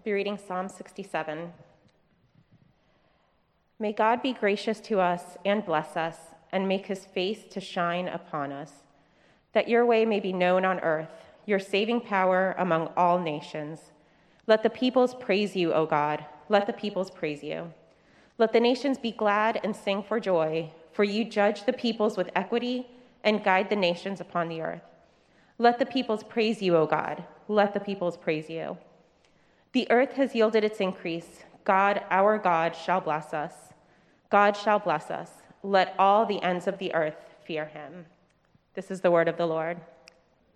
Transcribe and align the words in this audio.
I'll 0.00 0.04
be 0.04 0.12
reading 0.12 0.38
Psalm 0.38 0.70
67. 0.70 1.52
May 3.78 3.92
God 3.92 4.22
be 4.22 4.32
gracious 4.32 4.80
to 4.80 4.98
us 4.98 5.36
and 5.44 5.62
bless 5.62 5.94
us, 5.94 6.16
and 6.50 6.66
make 6.66 6.86
his 6.86 7.04
face 7.04 7.44
to 7.50 7.60
shine 7.60 8.08
upon 8.08 8.50
us, 8.50 8.72
that 9.52 9.68
your 9.68 9.84
way 9.84 10.06
may 10.06 10.18
be 10.18 10.32
known 10.32 10.64
on 10.64 10.80
earth 10.80 11.10
your 11.44 11.58
saving 11.58 12.00
power 12.00 12.54
among 12.56 12.88
all 12.96 13.18
nations. 13.18 13.92
Let 14.46 14.62
the 14.62 14.70
peoples 14.70 15.14
praise 15.14 15.54
you, 15.54 15.74
O 15.74 15.84
God. 15.84 16.24
Let 16.48 16.66
the 16.66 16.72
peoples 16.72 17.10
praise 17.10 17.42
you. 17.42 17.70
Let 18.38 18.54
the 18.54 18.60
nations 18.60 18.96
be 18.96 19.12
glad 19.12 19.60
and 19.62 19.76
sing 19.76 20.02
for 20.02 20.18
joy, 20.18 20.70
for 20.92 21.04
you 21.04 21.26
judge 21.26 21.66
the 21.66 21.74
peoples 21.74 22.16
with 22.16 22.30
equity 22.34 22.86
and 23.22 23.44
guide 23.44 23.68
the 23.68 23.76
nations 23.76 24.18
upon 24.18 24.48
the 24.48 24.62
earth. 24.62 24.80
Let 25.58 25.78
the 25.78 25.84
peoples 25.84 26.22
praise 26.22 26.62
you, 26.62 26.74
O 26.74 26.86
God. 26.86 27.22
Let 27.48 27.74
the 27.74 27.80
peoples 27.80 28.16
praise 28.16 28.48
you. 28.48 28.78
The 29.72 29.88
earth 29.90 30.14
has 30.14 30.34
yielded 30.34 30.64
its 30.64 30.80
increase. 30.80 31.44
God, 31.64 32.02
our 32.10 32.38
God, 32.38 32.74
shall 32.74 33.00
bless 33.00 33.32
us. 33.32 33.52
God 34.28 34.56
shall 34.56 34.80
bless 34.80 35.10
us. 35.10 35.30
Let 35.62 35.94
all 35.98 36.26
the 36.26 36.42
ends 36.42 36.66
of 36.66 36.78
the 36.78 36.92
earth 36.94 37.16
fear 37.44 37.66
him. 37.66 38.06
This 38.74 38.90
is 38.90 39.00
the 39.00 39.10
word 39.10 39.28
of 39.28 39.36
the 39.36 39.46
Lord. 39.46 39.78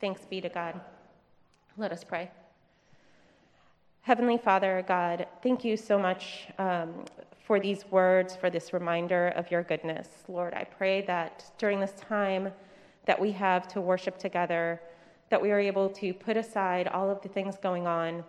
Thanks 0.01 0.25
be 0.25 0.41
to 0.41 0.49
God. 0.49 0.81
Let 1.77 1.93
us 1.93 2.03
pray. 2.03 2.31
Heavenly 4.03 4.39
Father, 4.39 4.85
God, 4.87 5.27
thank 5.43 5.65
you 5.65 5.77
so 5.77 5.99
much 5.99 6.49
um, 6.59 7.05
for 7.47 7.61
these 7.61 7.85
words, 7.91 8.35
for 8.35 8.51
this 8.51 8.73
reminder 8.73 9.29
of 9.29 9.51
your 9.51 9.63
goodness. 9.63 10.09
Lord, 10.29 10.55
I 10.55 10.65
pray 10.65 11.03
that 11.03 11.51
during 11.59 11.79
this 11.79 11.93
time 11.93 12.51
that 13.07 13.21
we 13.21 13.31
have 13.33 13.69
to 13.69 13.81
worship 13.81 14.19
together, 14.19 14.81
that 15.31 15.41
we 15.41 15.51
are 15.53 15.61
able 15.61 15.89
to 15.91 16.13
put 16.13 16.37
aside 16.37 16.89
all 16.89 17.11
of 17.11 17.21
the 17.23 17.29
things 17.29 17.57
going 17.63 17.87
on 17.87 18.25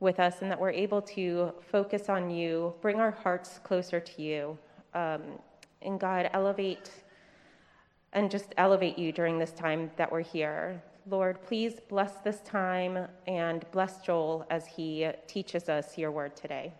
with 0.00 0.18
us 0.18 0.40
and 0.40 0.50
that 0.50 0.58
we're 0.58 0.70
able 0.70 1.02
to 1.02 1.52
focus 1.70 2.08
on 2.08 2.30
you, 2.30 2.74
bring 2.80 2.98
our 2.98 3.10
hearts 3.10 3.60
closer 3.62 4.00
to 4.00 4.22
you, 4.22 4.58
um, 4.94 5.22
and 5.82 6.00
God, 6.00 6.30
elevate 6.32 6.90
and 8.12 8.30
just 8.30 8.54
elevate 8.56 8.98
you 8.98 9.12
during 9.12 9.38
this 9.38 9.52
time 9.52 9.90
that 9.96 10.10
we're 10.10 10.20
here. 10.20 10.82
Lord, 11.08 11.42
please 11.42 11.74
bless 11.88 12.14
this 12.24 12.40
time 12.40 13.06
and 13.26 13.64
bless 13.72 14.00
Joel 14.02 14.46
as 14.50 14.66
he 14.66 15.08
teaches 15.26 15.68
us 15.68 15.96
your 15.96 16.10
word 16.10 16.36
today. 16.36 16.72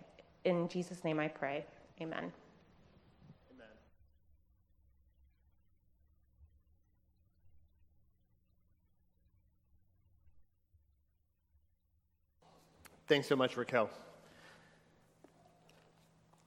In 0.44 0.68
Jesus' 0.68 1.04
name 1.04 1.20
I 1.20 1.28
pray. 1.28 1.64
Amen. 2.00 2.18
Amen. 2.18 2.32
Thanks 13.11 13.27
so 13.27 13.34
much, 13.34 13.56
Raquel. 13.56 13.91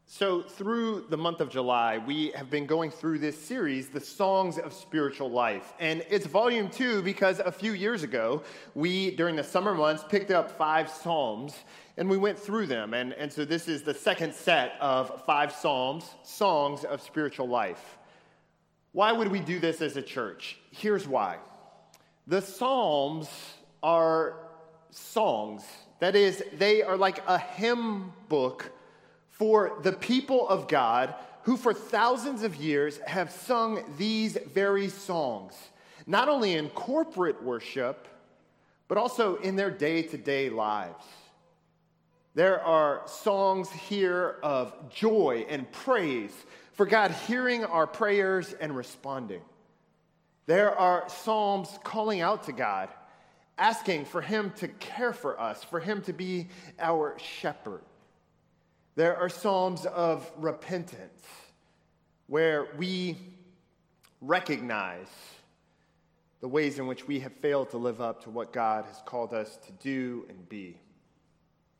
So, 0.06 0.42
through 0.42 1.08
the 1.10 1.18
month 1.18 1.42
of 1.42 1.50
July, 1.50 1.98
we 1.98 2.32
have 2.36 2.50
been 2.50 2.66
going 2.66 2.90
through 2.90 3.20
this 3.20 3.38
series, 3.38 3.90
The 3.90 4.00
Songs 4.00 4.58
of 4.58 4.72
Spiritual 4.72 5.30
Life. 5.30 5.74
And 5.82 6.06
it's 6.10 6.26
volume 6.26 6.70
two 6.70 7.02
because 7.02 7.40
a 7.40 7.52
few 7.52 7.74
years 7.74 8.04
ago, 8.04 8.44
we, 8.76 9.14
during 9.14 9.36
the 9.36 9.44
summer 9.44 9.76
months, 9.76 10.06
picked 10.08 10.32
up 10.32 10.58
five 10.58 10.90
Psalms 10.90 11.54
and 11.98 12.10
we 12.10 12.16
went 12.16 12.40
through 12.40 12.68
them. 12.68 12.94
And, 12.94 13.12
and 13.12 13.30
so, 13.30 13.44
this 13.44 13.68
is 13.68 13.82
the 13.82 13.94
second 13.94 14.34
set 14.34 14.76
of 14.80 15.22
five 15.26 15.52
Psalms, 15.52 16.10
Songs 16.24 16.86
of 16.86 17.02
Spiritual 17.02 17.50
Life. 17.50 17.98
Why 18.94 19.12
would 19.12 19.28
we 19.28 19.42
do 19.42 19.60
this 19.60 19.82
as 19.82 19.98
a 19.98 20.02
church? 20.02 20.60
Here's 20.72 21.10
why 21.10 21.40
the 22.26 22.40
Psalms 22.42 23.28
are 23.84 24.36
songs, 24.92 25.64
that 26.04 26.16
is, 26.16 26.44
they 26.58 26.84
are 26.84 26.98
like 26.98 27.26
a 27.28 27.38
hymn 27.38 28.12
book 28.28 28.72
for 29.30 29.78
the 29.84 29.94
people 29.94 30.48
of 30.50 30.68
God 30.68 31.16
who, 31.44 31.56
for 31.56 31.74
thousands 31.74 32.44
of 32.44 32.56
years, 32.58 32.98
have 33.00 33.32
sung 33.32 33.84
these 33.98 34.38
very 34.54 34.90
songs, 34.90 35.54
not 36.06 36.28
only 36.28 36.56
in 36.56 36.70
corporate 36.70 37.42
worship, 37.42 38.08
but 38.88 38.98
also 38.98 39.38
in 39.38 39.56
their 39.56 39.72
day 39.72 40.02
to 40.02 40.18
day 40.18 40.50
lives. 40.50 41.06
There 42.36 42.62
are 42.62 43.02
songs 43.06 43.70
here 43.72 44.38
of 44.44 44.90
joy 44.90 45.46
and 45.48 45.72
praise 45.72 46.34
for 46.74 46.86
God 46.86 47.12
hearing 47.12 47.64
our 47.64 47.88
prayers 47.88 48.54
and 48.54 48.76
responding. 48.76 49.42
There 50.48 50.78
are 50.78 51.08
psalms 51.08 51.70
calling 51.84 52.22
out 52.22 52.44
to 52.46 52.52
God, 52.52 52.90
asking 53.58 54.06
for 54.06 54.22
Him 54.22 54.52
to 54.58 54.68
care 54.68 55.14
for 55.14 55.40
us, 55.40 55.64
for 55.64 55.80
Him 55.80 56.02
to 56.04 56.14
be 56.14 56.48
our 56.80 57.18
shepherd. 57.20 57.82
There 58.96 59.18
are 59.18 59.30
psalms 59.30 59.86
of 59.86 60.30
repentance 60.38 61.26
where 62.28 62.68
we 62.78 63.18
recognize 64.22 65.08
the 66.42 66.48
ways 66.48 66.78
in 66.78 66.88
which 66.88 67.08
we 67.08 67.20
have 67.22 67.34
failed 67.38 67.70
to 67.72 67.78
live 67.78 68.02
up 68.02 68.24
to 68.24 68.30
what 68.30 68.52
God 68.52 68.86
has 68.86 69.02
called 69.06 69.34
us 69.34 69.58
to 69.66 69.72
do 69.74 70.26
and 70.30 70.48
be. 70.50 70.78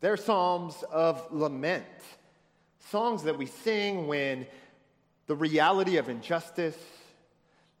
There 0.00 0.12
are 0.12 0.16
psalms 0.16 0.82
of 0.90 1.26
lament, 1.30 1.84
songs 2.90 3.22
that 3.24 3.36
we 3.36 3.46
sing 3.46 4.06
when 4.06 4.46
the 5.26 5.36
reality 5.36 5.96
of 5.96 6.08
injustice, 6.08 6.78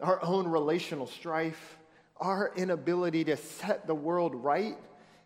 our 0.00 0.22
own 0.24 0.46
relational 0.46 1.06
strife, 1.06 1.76
our 2.18 2.52
inability 2.56 3.24
to 3.24 3.36
set 3.36 3.86
the 3.86 3.94
world 3.94 4.34
right, 4.34 4.76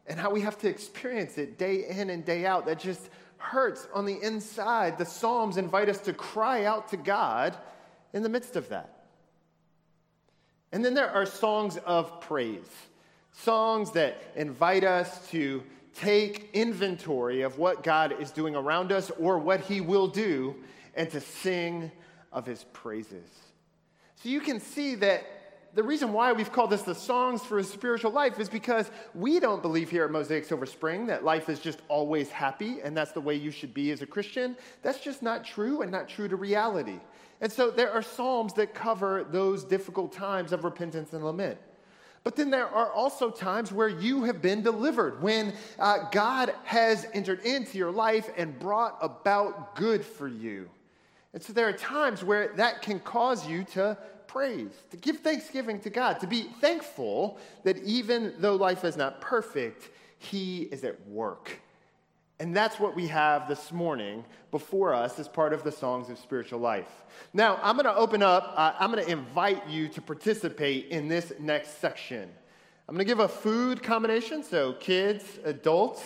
and 0.06 0.18
how 0.18 0.30
we 0.30 0.40
have 0.40 0.58
to 0.58 0.68
experience 0.68 1.36
it 1.38 1.58
day 1.58 1.84
in 1.88 2.10
and 2.10 2.24
day 2.24 2.46
out 2.46 2.66
that 2.66 2.78
just 2.78 3.10
hurts 3.36 3.86
on 3.94 4.04
the 4.04 4.20
inside, 4.20 4.98
the 4.98 5.04
Psalms 5.04 5.56
invite 5.56 5.88
us 5.88 5.98
to 6.00 6.12
cry 6.12 6.64
out 6.64 6.88
to 6.88 6.96
God 6.96 7.56
in 8.12 8.22
the 8.22 8.28
midst 8.28 8.56
of 8.56 8.68
that. 8.70 9.04
And 10.72 10.84
then 10.84 10.94
there 10.94 11.10
are 11.10 11.24
songs 11.24 11.78
of 11.86 12.20
praise, 12.20 12.70
songs 13.32 13.92
that 13.92 14.20
invite 14.36 14.84
us 14.84 15.28
to 15.30 15.62
take 15.94 16.50
inventory 16.52 17.42
of 17.42 17.58
what 17.58 17.82
God 17.82 18.20
is 18.20 18.30
doing 18.30 18.54
around 18.54 18.92
us 18.92 19.10
or 19.18 19.38
what 19.38 19.60
He 19.60 19.80
will 19.80 20.08
do 20.08 20.56
and 20.94 21.08
to 21.10 21.20
sing 21.20 21.90
of 22.32 22.44
His 22.44 22.64
praises. 22.72 23.28
So 24.16 24.28
you 24.28 24.40
can 24.40 24.60
see 24.60 24.96
that 24.96 25.24
the 25.74 25.82
reason 25.82 26.12
why 26.12 26.32
we've 26.32 26.50
called 26.50 26.70
this 26.70 26.82
the 26.82 26.94
songs 26.94 27.42
for 27.42 27.58
a 27.58 27.64
spiritual 27.64 28.10
life 28.10 28.40
is 28.40 28.48
because 28.48 28.90
we 29.14 29.38
don't 29.38 29.62
believe 29.62 29.90
here 29.90 30.04
at 30.04 30.10
Mosaic 30.10 30.44
Silver 30.44 30.66
Spring 30.66 31.06
that 31.06 31.24
life 31.24 31.48
is 31.48 31.60
just 31.60 31.80
always 31.88 32.30
happy 32.30 32.80
and 32.80 32.96
that's 32.96 33.12
the 33.12 33.20
way 33.20 33.34
you 33.34 33.50
should 33.50 33.74
be 33.74 33.90
as 33.90 34.02
a 34.02 34.06
Christian. 34.06 34.56
That's 34.82 35.00
just 35.00 35.22
not 35.22 35.44
true 35.44 35.82
and 35.82 35.90
not 35.92 36.08
true 36.08 36.26
to 36.26 36.36
reality. 36.36 36.98
And 37.40 37.52
so 37.52 37.70
there 37.70 37.92
are 37.92 38.02
psalms 38.02 38.54
that 38.54 38.74
cover 38.74 39.24
those 39.30 39.62
difficult 39.62 40.12
times 40.12 40.52
of 40.52 40.64
repentance 40.64 41.12
and 41.12 41.24
lament. 41.24 41.58
But 42.24 42.34
then 42.34 42.50
there 42.50 42.68
are 42.68 42.92
also 42.92 43.30
times 43.30 43.72
where 43.72 43.88
you 43.88 44.24
have 44.24 44.42
been 44.42 44.62
delivered, 44.62 45.22
when 45.22 45.54
uh, 45.78 46.10
God 46.10 46.52
has 46.64 47.06
entered 47.14 47.40
into 47.40 47.78
your 47.78 47.92
life 47.92 48.28
and 48.36 48.58
brought 48.58 48.98
about 49.00 49.76
good 49.76 50.04
for 50.04 50.26
you. 50.26 50.68
And 51.32 51.42
so 51.42 51.52
there 51.52 51.68
are 51.68 51.72
times 51.72 52.24
where 52.24 52.48
that 52.56 52.82
can 52.82 53.00
cause 53.00 53.46
you 53.46 53.64
to 53.64 53.96
praise, 54.28 54.70
to 54.90 54.96
give 54.96 55.18
thanksgiving 55.18 55.80
to 55.80 55.90
God, 55.90 56.20
to 56.20 56.26
be 56.26 56.42
thankful 56.60 57.38
that 57.64 57.78
even 57.78 58.34
though 58.38 58.54
life 58.54 58.84
is 58.84 58.96
not 58.96 59.20
perfect, 59.20 59.90
He 60.18 60.62
is 60.62 60.84
at 60.84 61.08
work. 61.08 61.58
And 62.40 62.54
that's 62.54 62.78
what 62.78 62.94
we 62.94 63.08
have 63.08 63.48
this 63.48 63.72
morning 63.72 64.24
before 64.52 64.94
us 64.94 65.18
as 65.18 65.26
part 65.26 65.52
of 65.52 65.64
the 65.64 65.72
Songs 65.72 66.08
of 66.08 66.18
Spiritual 66.18 66.60
Life. 66.60 67.02
Now, 67.32 67.58
I'm 67.62 67.74
going 67.74 67.86
to 67.86 67.96
open 67.96 68.22
up, 68.22 68.54
uh, 68.56 68.74
I'm 68.78 68.92
going 68.92 69.04
to 69.04 69.10
invite 69.10 69.68
you 69.68 69.88
to 69.88 70.00
participate 70.00 70.86
in 70.86 71.08
this 71.08 71.32
next 71.40 71.80
section. 71.80 72.30
I'm 72.88 72.94
going 72.94 73.04
to 73.04 73.10
give 73.10 73.18
a 73.18 73.28
food 73.28 73.82
combination, 73.82 74.44
so 74.44 74.74
kids, 74.74 75.24
adults, 75.44 76.02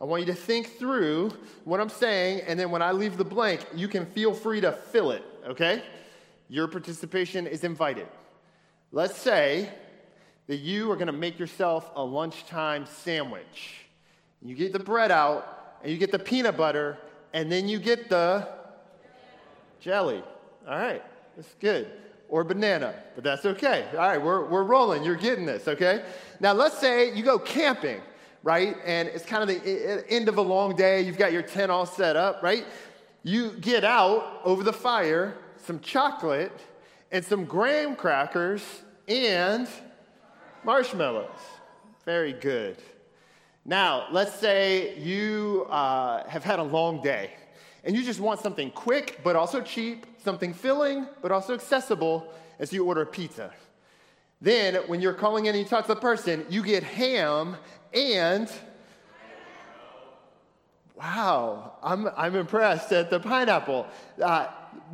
I 0.00 0.04
want 0.04 0.20
you 0.20 0.32
to 0.32 0.34
think 0.34 0.78
through 0.78 1.30
what 1.64 1.80
I'm 1.80 1.88
saying, 1.88 2.42
and 2.46 2.58
then 2.58 2.70
when 2.70 2.82
I 2.82 2.92
leave 2.92 3.16
the 3.16 3.24
blank, 3.24 3.66
you 3.74 3.86
can 3.86 4.06
feel 4.06 4.32
free 4.32 4.60
to 4.60 4.72
fill 4.72 5.10
it, 5.10 5.22
okay? 5.46 5.82
Your 6.50 6.66
participation 6.66 7.46
is 7.46 7.62
invited. 7.62 8.08
Let's 8.90 9.16
say 9.16 9.70
that 10.48 10.56
you 10.56 10.90
are 10.90 10.96
going 10.96 11.06
to 11.06 11.12
make 11.12 11.38
yourself 11.38 11.88
a 11.94 12.02
lunchtime 12.02 12.86
sandwich. 12.86 13.86
You 14.42 14.56
get 14.56 14.72
the 14.72 14.80
bread 14.80 15.12
out 15.12 15.78
and 15.82 15.92
you 15.92 15.96
get 15.96 16.10
the 16.10 16.18
peanut 16.18 16.56
butter 16.56 16.98
and 17.32 17.52
then 17.52 17.68
you 17.68 17.78
get 17.78 18.10
the 18.10 18.48
jelly. 19.78 20.24
All 20.68 20.76
right, 20.76 21.02
that's 21.36 21.54
good. 21.60 21.88
Or 22.28 22.42
banana, 22.42 22.94
but 23.14 23.22
that's 23.22 23.46
okay. 23.46 23.86
All 23.92 23.98
right, 23.98 24.20
we're, 24.20 24.44
we're 24.46 24.64
rolling. 24.64 25.04
You're 25.04 25.14
getting 25.14 25.46
this, 25.46 25.68
okay? 25.68 26.04
Now, 26.40 26.52
let's 26.52 26.78
say 26.78 27.14
you 27.14 27.22
go 27.22 27.38
camping, 27.38 28.00
right? 28.42 28.76
And 28.84 29.08
it's 29.08 29.24
kind 29.24 29.48
of 29.48 29.48
the 29.48 30.04
end 30.08 30.28
of 30.28 30.36
a 30.36 30.42
long 30.42 30.74
day. 30.74 31.02
You've 31.02 31.18
got 31.18 31.32
your 31.32 31.42
tent 31.42 31.70
all 31.70 31.86
set 31.86 32.16
up, 32.16 32.42
right? 32.42 32.66
You 33.22 33.52
get 33.52 33.84
out 33.84 34.40
over 34.44 34.64
the 34.64 34.72
fire 34.72 35.36
some 35.64 35.80
chocolate 35.80 36.58
and 37.12 37.24
some 37.24 37.44
graham 37.44 37.96
crackers 37.96 38.62
and 39.08 39.68
marshmallows. 40.64 41.28
Very 42.04 42.32
good. 42.32 42.76
Now, 43.64 44.06
let's 44.10 44.34
say 44.34 44.98
you 44.98 45.66
uh, 45.70 46.26
have 46.28 46.44
had 46.44 46.58
a 46.58 46.62
long 46.62 47.02
day 47.02 47.32
and 47.84 47.94
you 47.96 48.02
just 48.02 48.20
want 48.20 48.40
something 48.40 48.70
quick 48.70 49.20
but 49.22 49.36
also 49.36 49.60
cheap, 49.60 50.06
something 50.22 50.52
filling 50.52 51.06
but 51.22 51.30
also 51.32 51.54
accessible 51.54 52.32
as 52.58 52.72
you 52.72 52.84
order 52.84 53.02
a 53.02 53.06
pizza. 53.06 53.52
Then, 54.42 54.76
when 54.86 55.02
you're 55.02 55.14
calling 55.14 55.46
in 55.46 55.54
and 55.54 55.62
you 55.62 55.68
talk 55.68 55.86
to 55.86 55.94
the 55.94 56.00
person, 56.00 56.46
you 56.48 56.62
get 56.62 56.82
ham 56.82 57.56
and 57.92 58.50
Wow, 61.00 61.72
I'm, 61.82 62.10
I'm 62.14 62.36
impressed 62.36 62.92
at 62.92 63.08
the 63.08 63.18
pineapple. 63.18 63.86
Uh, 64.22 64.48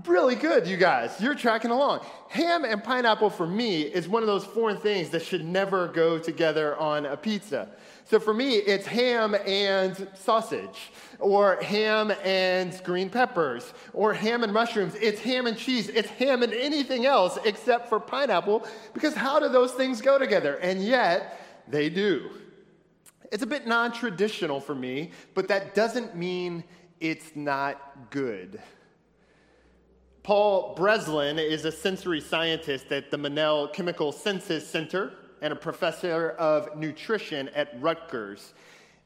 really 0.04 0.34
good, 0.34 0.66
you 0.66 0.76
guys. 0.76 1.20
You're 1.20 1.34
tracking 1.34 1.70
along. 1.70 2.04
Ham 2.28 2.64
and 2.64 2.82
pineapple 2.82 3.30
for 3.30 3.46
me 3.46 3.82
is 3.82 4.08
one 4.08 4.22
of 4.22 4.26
those 4.26 4.44
foreign 4.44 4.78
things 4.78 5.10
that 5.10 5.24
should 5.24 5.44
never 5.44 5.88
go 5.88 6.18
together 6.18 6.76
on 6.76 7.06
a 7.06 7.16
pizza. 7.16 7.68
So 8.04 8.20
for 8.20 8.32
me, 8.32 8.54
it's 8.54 8.86
ham 8.86 9.34
and 9.34 10.08
sausage, 10.14 10.92
or 11.18 11.56
ham 11.56 12.12
and 12.22 12.80
green 12.84 13.10
peppers, 13.10 13.74
or 13.92 14.14
ham 14.14 14.44
and 14.44 14.52
mushrooms. 14.52 14.94
It's 14.94 15.20
ham 15.20 15.46
and 15.46 15.56
cheese. 15.56 15.88
It's 15.88 16.08
ham 16.10 16.42
and 16.42 16.52
anything 16.52 17.04
else 17.04 17.38
except 17.44 17.88
for 17.88 17.98
pineapple, 17.98 18.66
because 18.94 19.14
how 19.14 19.40
do 19.40 19.48
those 19.48 19.72
things 19.72 20.00
go 20.00 20.18
together? 20.18 20.56
And 20.56 20.84
yet, 20.84 21.40
they 21.66 21.88
do. 21.88 22.30
It's 23.32 23.42
a 23.42 23.46
bit 23.46 23.66
non 23.66 23.90
traditional 23.90 24.60
for 24.60 24.74
me, 24.74 25.10
but 25.34 25.48
that 25.48 25.74
doesn't 25.74 26.16
mean 26.16 26.62
it's 27.00 27.34
not 27.34 28.10
good. 28.10 28.60
Paul 30.26 30.74
Breslin 30.74 31.38
is 31.38 31.64
a 31.66 31.70
sensory 31.70 32.20
scientist 32.20 32.90
at 32.90 33.12
the 33.12 33.16
Monell 33.16 33.68
Chemical 33.68 34.10
Senses 34.10 34.66
Center 34.66 35.12
and 35.40 35.52
a 35.52 35.56
professor 35.56 36.30
of 36.30 36.76
nutrition 36.76 37.48
at 37.50 37.80
Rutgers. 37.80 38.52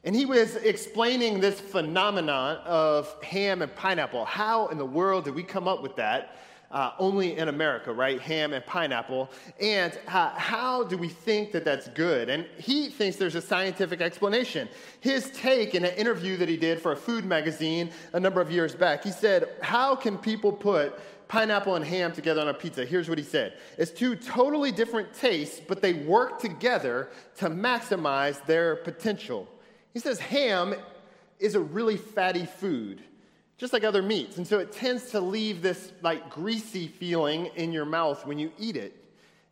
And 0.03 0.15
he 0.15 0.25
was 0.25 0.55
explaining 0.55 1.39
this 1.39 1.61
phenomenon 1.61 2.57
of 2.65 3.23
ham 3.23 3.61
and 3.61 3.75
pineapple. 3.75 4.25
How 4.25 4.69
in 4.69 4.79
the 4.79 4.85
world 4.85 5.25
did 5.25 5.35
we 5.35 5.43
come 5.43 5.67
up 5.67 5.83
with 5.83 5.95
that? 5.97 6.37
Uh, 6.71 6.91
only 6.99 7.37
in 7.37 7.47
America, 7.47 7.91
right? 7.91 8.19
Ham 8.21 8.53
and 8.53 8.65
pineapple. 8.65 9.29
And 9.59 9.97
uh, 10.07 10.29
how 10.29 10.83
do 10.83 10.97
we 10.97 11.09
think 11.09 11.51
that 11.51 11.65
that's 11.65 11.87
good? 11.89 12.29
And 12.29 12.45
he 12.57 12.89
thinks 12.89 13.17
there's 13.17 13.35
a 13.35 13.41
scientific 13.41 14.01
explanation. 14.01 14.69
His 14.99 15.31
take 15.31 15.75
in 15.75 15.85
an 15.85 15.93
interview 15.95 16.37
that 16.37 16.49
he 16.49 16.57
did 16.57 16.81
for 16.81 16.93
a 16.93 16.95
food 16.95 17.25
magazine 17.25 17.91
a 18.13 18.19
number 18.19 18.41
of 18.41 18.51
years 18.51 18.75
back, 18.75 19.03
he 19.03 19.11
said, 19.11 19.49
How 19.61 19.95
can 19.95 20.17
people 20.17 20.51
put 20.51 20.99
pineapple 21.27 21.75
and 21.75 21.85
ham 21.85 22.11
together 22.11 22.41
on 22.41 22.49
a 22.49 22.53
pizza? 22.53 22.85
Here's 22.85 23.09
what 23.09 23.17
he 23.17 23.23
said 23.23 23.53
It's 23.77 23.91
two 23.91 24.15
totally 24.15 24.71
different 24.71 25.13
tastes, 25.13 25.61
but 25.65 25.81
they 25.81 25.93
work 25.93 26.39
together 26.39 27.09
to 27.37 27.49
maximize 27.49 28.45
their 28.45 28.77
potential. 28.77 29.47
He 29.93 29.99
says, 29.99 30.19
Ham 30.19 30.75
is 31.39 31.55
a 31.55 31.59
really 31.59 31.97
fatty 31.97 32.45
food 32.45 33.01
just 33.61 33.73
like 33.73 33.83
other 33.83 34.01
meats. 34.01 34.37
And 34.37 34.47
so 34.47 34.57
it 34.57 34.71
tends 34.71 35.11
to 35.11 35.21
leave 35.21 35.61
this 35.61 35.91
like 36.01 36.31
greasy 36.31 36.87
feeling 36.87 37.45
in 37.55 37.71
your 37.71 37.85
mouth 37.85 38.25
when 38.25 38.39
you 38.39 38.51
eat 38.57 38.75
it. 38.75 38.97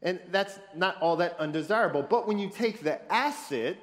And 0.02 0.20
that's 0.32 0.58
not 0.76 1.00
all 1.00 1.16
that 1.18 1.38
undesirable. 1.38 2.02
But 2.02 2.28
when 2.28 2.40
you 2.40 2.50
take 2.50 2.82
the 2.82 3.00
acid 3.14 3.78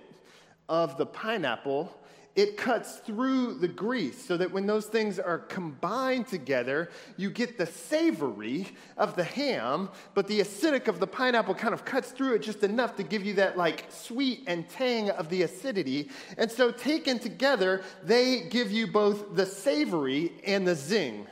of 0.68 0.98
the 0.98 1.06
pineapple 1.06 1.96
it 2.36 2.58
cuts 2.58 2.96
through 2.98 3.54
the 3.54 3.66
grease 3.66 4.22
so 4.22 4.36
that 4.36 4.52
when 4.52 4.66
those 4.66 4.84
things 4.86 5.18
are 5.18 5.38
combined 5.38 6.28
together, 6.28 6.90
you 7.16 7.30
get 7.30 7.56
the 7.56 7.64
savory 7.64 8.68
of 8.98 9.16
the 9.16 9.24
ham, 9.24 9.88
but 10.12 10.28
the 10.28 10.40
acidic 10.40 10.86
of 10.86 11.00
the 11.00 11.06
pineapple 11.06 11.54
kind 11.54 11.72
of 11.72 11.86
cuts 11.86 12.10
through 12.10 12.34
it 12.34 12.42
just 12.42 12.62
enough 12.62 12.94
to 12.94 13.02
give 13.02 13.24
you 13.24 13.32
that 13.32 13.56
like 13.56 13.86
sweet 13.88 14.44
and 14.46 14.68
tang 14.68 15.08
of 15.10 15.30
the 15.30 15.42
acidity. 15.42 16.10
And 16.36 16.50
so 16.50 16.70
taken 16.70 17.18
together, 17.18 17.82
they 18.04 18.42
give 18.42 18.70
you 18.70 18.86
both 18.86 19.34
the 19.34 19.46
savory 19.46 20.32
and 20.46 20.68
the 20.68 20.74
zing. 20.74 21.26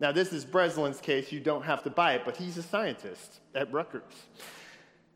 Now, 0.00 0.12
this 0.12 0.32
is 0.32 0.44
Breslin's 0.44 1.00
case. 1.00 1.32
You 1.32 1.40
don't 1.40 1.64
have 1.64 1.82
to 1.82 1.90
buy 1.90 2.14
it, 2.14 2.22
but 2.24 2.36
he's 2.36 2.56
a 2.56 2.62
scientist 2.62 3.40
at 3.56 3.72
Rutgers. 3.72 4.02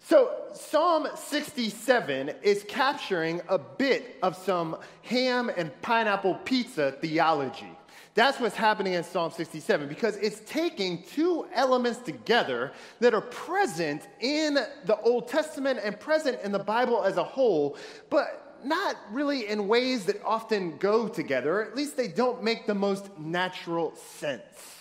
So, 0.04 0.32
Psalm 0.52 1.06
67 1.14 2.32
is 2.42 2.64
capturing 2.68 3.40
a 3.48 3.56
bit 3.56 4.16
of 4.22 4.36
some 4.36 4.76
ham 5.02 5.50
and 5.56 5.70
pineapple 5.80 6.34
pizza 6.44 6.92
theology. 7.00 7.70
That's 8.14 8.40
what's 8.40 8.56
happening 8.56 8.94
in 8.94 9.04
Psalm 9.04 9.30
67 9.30 9.88
because 9.88 10.16
it's 10.16 10.40
taking 10.40 11.02
two 11.04 11.46
elements 11.54 12.00
together 12.00 12.72
that 12.98 13.14
are 13.14 13.22
present 13.22 14.06
in 14.20 14.54
the 14.84 14.98
Old 15.02 15.28
Testament 15.28 15.78
and 15.82 15.98
present 15.98 16.40
in 16.42 16.52
the 16.52 16.58
Bible 16.58 17.04
as 17.04 17.16
a 17.16 17.24
whole, 17.24 17.76
but 18.10 18.58
not 18.64 18.96
really 19.12 19.48
in 19.48 19.68
ways 19.68 20.04
that 20.06 20.20
often 20.24 20.76
go 20.78 21.08
together, 21.08 21.62
at 21.62 21.76
least 21.76 21.96
they 21.96 22.08
don't 22.08 22.42
make 22.42 22.66
the 22.66 22.74
most 22.74 23.08
natural 23.18 23.94
sense. 23.96 24.80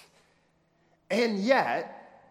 And 1.09 1.39
yet, 1.39 2.23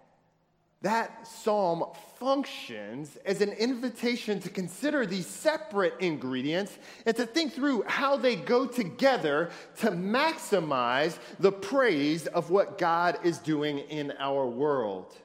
that 0.83 1.27
psalm 1.27 1.85
functions 2.21 3.17
as 3.25 3.41
an 3.41 3.51
invitation 3.53 4.39
to 4.39 4.51
consider 4.51 5.07
these 5.07 5.27
separate 5.27 5.95
ingredients 6.01 6.79
and 7.07 7.17
to 7.17 7.25
think 7.25 7.55
through 7.55 7.83
how 7.87 8.15
they 8.15 8.37
go 8.37 8.67
together 8.67 9.51
to 9.79 9.91
maximize 9.91 11.19
the 11.41 11.51
praise 11.51 12.27
of 12.27 12.51
what 12.51 12.77
God 12.77 13.19
is 13.25 13.39
doing 13.39 13.79
in 13.79 14.13
our 14.19 14.47
world. 14.47 15.17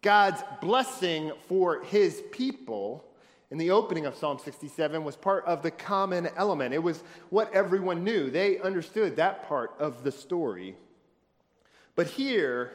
God's 0.00 0.42
blessing 0.60 1.32
for 1.48 1.82
his 1.82 2.22
people 2.30 3.04
in 3.50 3.58
the 3.58 3.72
opening 3.72 4.06
of 4.06 4.14
Psalm 4.14 4.38
67 4.38 5.02
was 5.02 5.16
part 5.16 5.44
of 5.44 5.62
the 5.62 5.72
common 5.72 6.28
element. 6.36 6.72
It 6.72 6.82
was 6.82 7.02
what 7.30 7.52
everyone 7.52 8.04
knew. 8.04 8.30
They 8.30 8.60
understood 8.60 9.16
that 9.16 9.48
part 9.48 9.72
of 9.80 10.04
the 10.04 10.12
story. 10.12 10.76
But 11.96 12.06
here, 12.06 12.74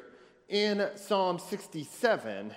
in 0.50 0.90
Psalm 0.96 1.40
67, 1.40 2.54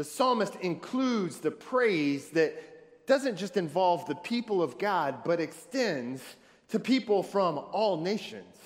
the 0.00 0.04
psalmist 0.04 0.56
includes 0.62 1.40
the 1.40 1.50
praise 1.50 2.30
that 2.30 3.06
doesn't 3.06 3.36
just 3.36 3.58
involve 3.58 4.06
the 4.06 4.14
people 4.14 4.62
of 4.62 4.78
God, 4.78 5.22
but 5.26 5.40
extends 5.40 6.22
to 6.70 6.78
people 6.78 7.22
from 7.22 7.58
all 7.70 8.00
nations, 8.00 8.56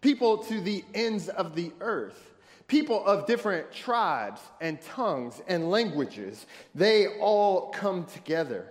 people 0.00 0.38
to 0.44 0.60
the 0.60 0.84
ends 0.94 1.28
of 1.28 1.56
the 1.56 1.72
earth, 1.80 2.30
people 2.68 3.04
of 3.06 3.26
different 3.26 3.72
tribes 3.72 4.40
and 4.60 4.80
tongues 4.82 5.42
and 5.48 5.68
languages. 5.68 6.46
They 6.76 7.08
all 7.18 7.72
come 7.72 8.04
together. 8.04 8.68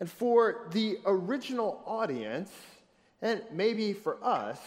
And 0.00 0.10
for 0.10 0.68
the 0.70 0.96
original 1.04 1.82
audience, 1.84 2.50
and 3.20 3.42
maybe 3.52 3.92
for 3.92 4.16
us, 4.24 4.60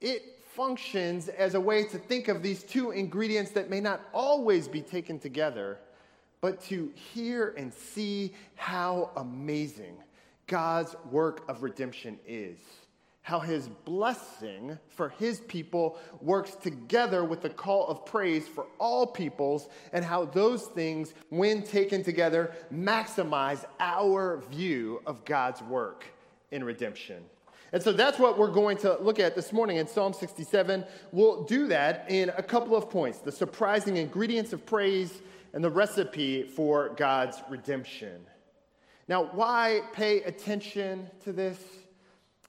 it 0.00 0.33
functions 0.54 1.28
as 1.28 1.54
a 1.54 1.60
way 1.60 1.84
to 1.84 1.98
think 1.98 2.28
of 2.28 2.42
these 2.42 2.62
two 2.62 2.90
ingredients 2.92 3.50
that 3.52 3.70
may 3.70 3.80
not 3.80 4.00
always 4.12 4.68
be 4.68 4.80
taken 4.80 5.18
together, 5.18 5.78
but 6.40 6.62
to 6.62 6.92
hear 6.94 7.54
and 7.56 7.72
see 7.72 8.32
how 8.54 9.10
amazing 9.16 9.96
God's 10.46 10.94
work 11.10 11.44
of 11.48 11.62
redemption 11.62 12.18
is. 12.26 12.58
How 13.22 13.40
his 13.40 13.68
blessing 13.86 14.78
for 14.90 15.08
his 15.08 15.40
people 15.40 15.98
works 16.20 16.54
together 16.56 17.24
with 17.24 17.40
the 17.40 17.48
call 17.48 17.86
of 17.88 18.04
praise 18.04 18.46
for 18.46 18.66
all 18.78 19.06
peoples, 19.06 19.68
and 19.94 20.04
how 20.04 20.26
those 20.26 20.64
things, 20.64 21.14
when 21.30 21.62
taken 21.62 22.02
together, 22.02 22.52
maximize 22.70 23.64
our 23.80 24.42
view 24.50 25.00
of 25.06 25.24
God's 25.24 25.62
work 25.62 26.04
in 26.50 26.62
redemption. 26.62 27.24
And 27.74 27.82
so 27.82 27.92
that's 27.92 28.20
what 28.20 28.38
we're 28.38 28.52
going 28.52 28.76
to 28.78 28.96
look 29.00 29.18
at 29.18 29.34
this 29.34 29.52
morning 29.52 29.78
in 29.78 29.88
Psalm 29.88 30.12
67. 30.12 30.84
We'll 31.10 31.42
do 31.42 31.66
that 31.66 32.06
in 32.08 32.28
a 32.28 32.42
couple 32.42 32.76
of 32.76 32.88
points 32.88 33.18
the 33.18 33.32
surprising 33.32 33.96
ingredients 33.96 34.52
of 34.52 34.64
praise 34.64 35.20
and 35.52 35.64
the 35.64 35.70
recipe 35.70 36.44
for 36.44 36.90
God's 36.90 37.42
redemption. 37.50 38.20
Now, 39.08 39.24
why 39.24 39.80
pay 39.92 40.22
attention 40.22 41.10
to 41.24 41.32
this? 41.32 41.58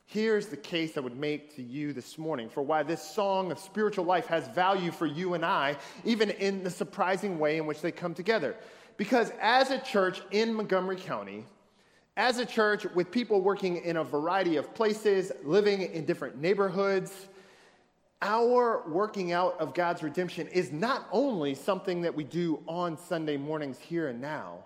Here's 0.06 0.46
the 0.46 0.58
case 0.58 0.96
I 0.96 1.00
would 1.00 1.18
make 1.18 1.56
to 1.56 1.64
you 1.64 1.92
this 1.92 2.20
morning 2.20 2.48
for 2.48 2.62
why 2.62 2.84
this 2.84 3.02
song 3.02 3.52
of 3.52 3.58
spiritual 3.58 4.06
life 4.06 4.28
has 4.28 4.48
value 4.50 4.92
for 4.92 5.08
you 5.08 5.34
and 5.34 5.44
I, 5.44 5.76
even 6.04 6.30
in 6.30 6.64
the 6.64 6.70
surprising 6.70 7.40
way 7.40 7.58
in 7.58 7.66
which 7.66 7.82
they 7.82 7.92
come 7.92 8.14
together. 8.14 8.56
Because 8.96 9.32
as 9.42 9.72
a 9.72 9.80
church 9.80 10.22
in 10.30 10.54
Montgomery 10.54 10.98
County, 10.98 11.46
As 12.18 12.38
a 12.38 12.46
church, 12.46 12.86
with 12.96 13.12
people 13.12 13.42
working 13.42 13.84
in 13.84 13.98
a 13.98 14.04
variety 14.04 14.56
of 14.56 14.74
places, 14.74 15.34
living 15.44 15.82
in 15.82 16.06
different 16.06 16.40
neighborhoods, 16.40 17.28
our 18.22 18.84
working 18.88 19.34
out 19.34 19.60
of 19.60 19.74
God's 19.74 20.02
redemption 20.02 20.48
is 20.48 20.72
not 20.72 21.10
only 21.12 21.54
something 21.56 22.02
that 22.04 22.16
we 22.16 22.24
do 22.24 22.64
on 22.70 22.98
Sunday 22.98 23.36
mornings 23.36 23.80
here 23.80 24.08
and 24.08 24.22
now, 24.22 24.60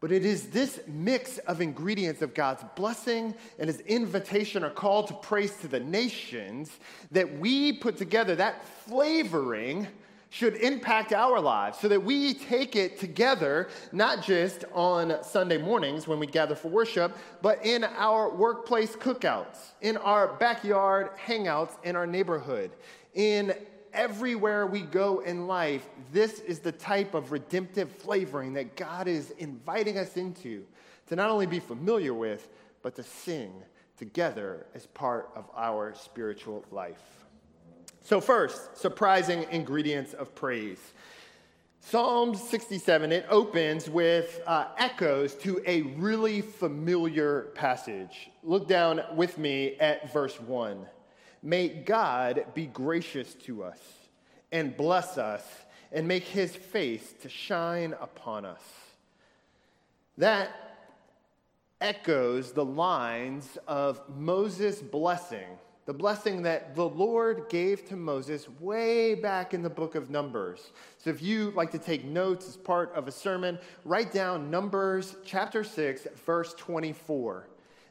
but 0.00 0.12
it 0.12 0.24
is 0.24 0.48
this 0.48 0.80
mix 0.86 1.36
of 1.38 1.60
ingredients 1.60 2.22
of 2.22 2.32
God's 2.32 2.64
blessing 2.74 3.34
and 3.58 3.68
his 3.68 3.80
invitation 3.80 4.64
or 4.64 4.70
call 4.70 5.02
to 5.04 5.14
praise 5.14 5.54
to 5.56 5.68
the 5.68 5.80
nations 5.80 6.70
that 7.10 7.38
we 7.38 7.74
put 7.74 7.98
together, 7.98 8.34
that 8.36 8.64
flavoring 8.86 9.88
should 10.30 10.56
impact 10.56 11.12
our 11.12 11.40
lives 11.40 11.78
so 11.78 11.88
that 11.88 12.02
we 12.02 12.34
take 12.34 12.76
it 12.76 12.98
together, 12.98 13.68
not 13.92 14.22
just 14.22 14.64
on 14.72 15.22
Sunday 15.22 15.56
mornings 15.58 16.06
when 16.06 16.18
we 16.18 16.26
gather 16.26 16.54
for 16.54 16.68
worship, 16.68 17.16
but 17.40 17.64
in 17.64 17.84
our 17.84 18.34
workplace 18.34 18.94
cookouts, 18.94 19.72
in 19.80 19.96
our 19.96 20.34
backyard 20.34 21.10
hangouts, 21.16 21.72
in 21.82 21.96
our 21.96 22.06
neighborhood, 22.06 22.70
in 23.14 23.54
everywhere 23.92 24.66
we 24.66 24.82
go 24.82 25.20
in 25.20 25.46
life. 25.46 25.88
This 26.12 26.40
is 26.40 26.58
the 26.58 26.72
type 26.72 27.14
of 27.14 27.32
redemptive 27.32 27.90
flavoring 27.90 28.52
that 28.54 28.76
God 28.76 29.08
is 29.08 29.30
inviting 29.38 29.96
us 29.96 30.16
into 30.16 30.64
to 31.06 31.16
not 31.16 31.30
only 31.30 31.46
be 31.46 31.58
familiar 31.58 32.12
with, 32.12 32.48
but 32.82 32.94
to 32.96 33.02
sing 33.02 33.52
together 33.96 34.66
as 34.74 34.86
part 34.86 35.30
of 35.34 35.46
our 35.56 35.94
spiritual 35.94 36.64
life. 36.70 37.17
So, 38.02 38.20
first, 38.20 38.76
surprising 38.76 39.46
ingredients 39.50 40.14
of 40.14 40.34
praise. 40.34 40.78
Psalm 41.80 42.34
67, 42.34 43.12
it 43.12 43.26
opens 43.30 43.88
with 43.88 44.40
uh, 44.46 44.66
echoes 44.76 45.34
to 45.36 45.62
a 45.66 45.82
really 45.82 46.42
familiar 46.42 47.44
passage. 47.54 48.30
Look 48.42 48.68
down 48.68 49.00
with 49.14 49.38
me 49.38 49.76
at 49.76 50.12
verse 50.12 50.38
1. 50.40 50.84
May 51.42 51.68
God 51.68 52.44
be 52.54 52.66
gracious 52.66 53.34
to 53.46 53.64
us 53.64 53.78
and 54.52 54.76
bless 54.76 55.16
us 55.16 55.42
and 55.92 56.06
make 56.06 56.24
his 56.24 56.54
face 56.54 57.14
to 57.22 57.28
shine 57.28 57.94
upon 58.00 58.44
us. 58.44 58.62
That 60.18 60.50
echoes 61.80 62.52
the 62.52 62.64
lines 62.64 63.56
of 63.66 64.00
Moses' 64.14 64.82
blessing 64.82 65.46
the 65.88 65.94
blessing 65.94 66.42
that 66.42 66.74
the 66.74 66.86
Lord 66.86 67.48
gave 67.48 67.86
to 67.86 67.96
Moses 67.96 68.46
way 68.60 69.14
back 69.14 69.54
in 69.54 69.62
the 69.62 69.70
book 69.70 69.94
of 69.94 70.10
Numbers. 70.10 70.70
So 70.98 71.08
if 71.08 71.22
you 71.22 71.50
like 71.52 71.70
to 71.70 71.78
take 71.78 72.04
notes 72.04 72.46
as 72.46 72.58
part 72.58 72.92
of 72.94 73.08
a 73.08 73.10
sermon, 73.10 73.58
write 73.86 74.12
down 74.12 74.50
Numbers 74.50 75.16
chapter 75.24 75.64
6, 75.64 76.06
verse 76.26 76.52
24. 76.58 77.48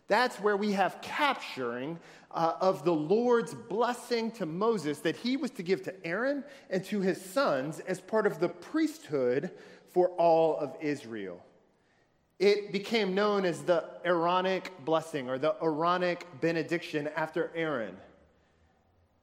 That's 0.08 0.40
where 0.40 0.56
we 0.56 0.74
have 0.74 1.02
capturing 1.02 1.98
uh, 2.30 2.54
of 2.62 2.86
the 2.86 2.94
Lord's 2.94 3.56
blessing 3.56 4.30
to 4.34 4.46
Moses 4.46 5.00
that 5.00 5.16
he 5.16 5.36
was 5.36 5.50
to 5.50 5.64
give 5.64 5.82
to 5.82 6.06
Aaron 6.06 6.44
and 6.70 6.86
to 6.86 7.02
his 7.02 7.20
sons 7.20 7.80
as 7.80 8.00
part 8.00 8.28
of 8.28 8.40
the 8.40 8.50
priesthood 8.50 9.50
for 9.90 10.10
all 10.20 10.56
of 10.58 10.76
Israel 10.82 11.42
it 12.40 12.72
became 12.72 13.16
known 13.16 13.46
as 13.46 13.64
the 13.64 13.84
Aaronic 14.06 14.72
blessing 14.86 15.30
or 15.30 15.38
the 15.38 15.56
Aaronic 15.62 16.28
benediction 16.40 17.10
after 17.16 17.52
Aaron. 17.56 17.98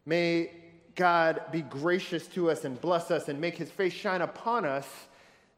May 0.05 0.51
God 0.95 1.43
be 1.53 1.63
gracious 1.63 2.27
to 2.29 2.51
us 2.51 2.65
and 2.65 2.81
bless 2.81 3.11
us 3.11 3.29
and 3.29 3.41
make 3.41 3.57
his 3.57 3.71
face 3.71 3.93
shine 3.93 4.21
upon 4.21 4.65
us. 4.65 4.87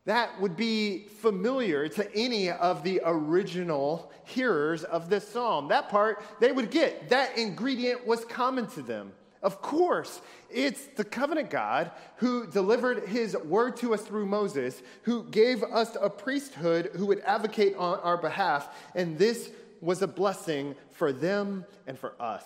That 0.05 0.41
would 0.41 0.57
be 0.57 1.09
familiar 1.21 1.89
to 1.89 2.15
any 2.15 2.51
of 2.51 2.85
the 2.85 3.01
original 3.05 4.13
hearers 4.25 4.85
of 4.85 5.09
this 5.11 5.27
psalm. 5.27 5.69
That 5.69 5.89
part 5.89 6.23
they 6.41 6.53
would 6.53 6.71
get. 6.71 7.09
That 7.09 7.37
ingredient 7.37 8.07
was 8.07 8.25
common 8.25 8.67
to 8.69 8.83
them. 8.83 9.13
Of 9.47 9.63
course, 9.63 10.21
it's 10.51 10.89
the 10.97 11.05
covenant 11.05 11.51
God 11.51 11.93
who 12.17 12.49
delivered 12.49 13.07
his 13.07 13.37
word 13.37 13.77
to 13.77 13.95
us 13.95 14.03
through 14.03 14.27
Moses, 14.27 14.83
who 15.03 15.23
gave 15.23 15.63
us 15.63 15.97
a 16.01 16.11
priesthood 16.11 16.91
who 16.97 17.07
would 17.07 17.21
advocate 17.21 17.77
on 17.77 18.01
our 18.01 18.17
behalf, 18.17 18.69
and 18.97 19.17
this 19.17 19.53
was 19.81 20.03
a 20.03 20.09
blessing 20.09 20.75
for 20.91 21.13
them 21.13 21.65
and 21.87 21.97
for 21.97 22.21
us. 22.21 22.43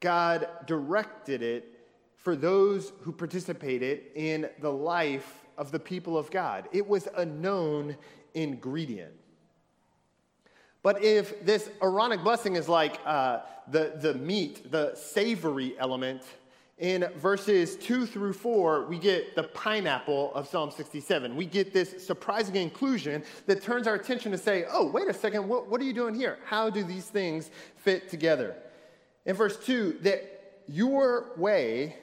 God 0.00 0.48
directed 0.66 1.44
it 1.44 1.78
for 2.16 2.34
those 2.34 2.92
who 3.02 3.12
participated 3.12 4.06
in 4.16 4.50
the 4.58 4.72
life 4.72 5.44
of 5.56 5.70
the 5.70 5.78
people 5.78 6.18
of 6.18 6.28
God. 6.32 6.68
It 6.72 6.88
was 6.88 7.06
a 7.16 7.24
known 7.24 7.96
ingredient. 8.34 9.14
But 10.82 11.02
if 11.02 11.44
this 11.44 11.70
Aaronic 11.80 12.22
blessing 12.22 12.56
is 12.56 12.68
like 12.68 12.98
uh, 13.06 13.40
the, 13.68 13.92
the 14.00 14.14
meat, 14.14 14.70
the 14.70 14.94
savory 14.94 15.78
element, 15.78 16.22
in 16.78 17.08
verses 17.16 17.76
2 17.76 18.06
through 18.06 18.32
4, 18.32 18.86
we 18.86 18.98
get 18.98 19.36
the 19.36 19.44
pineapple 19.44 20.34
of 20.34 20.48
Psalm 20.48 20.72
67. 20.72 21.36
We 21.36 21.46
get 21.46 21.72
this 21.72 22.04
surprising 22.04 22.56
inclusion 22.56 23.22
that 23.46 23.62
turns 23.62 23.86
our 23.86 23.94
attention 23.94 24.32
to 24.32 24.38
say, 24.38 24.64
oh, 24.68 24.90
wait 24.90 25.06
a 25.06 25.14
second, 25.14 25.46
what, 25.46 25.68
what 25.68 25.80
are 25.80 25.84
you 25.84 25.92
doing 25.92 26.14
here? 26.14 26.38
How 26.44 26.70
do 26.70 26.82
these 26.82 27.04
things 27.04 27.52
fit 27.76 28.08
together? 28.08 28.56
In 29.26 29.36
verse 29.36 29.56
2, 29.64 29.98
that 30.00 30.62
your 30.66 31.30
way 31.36 31.94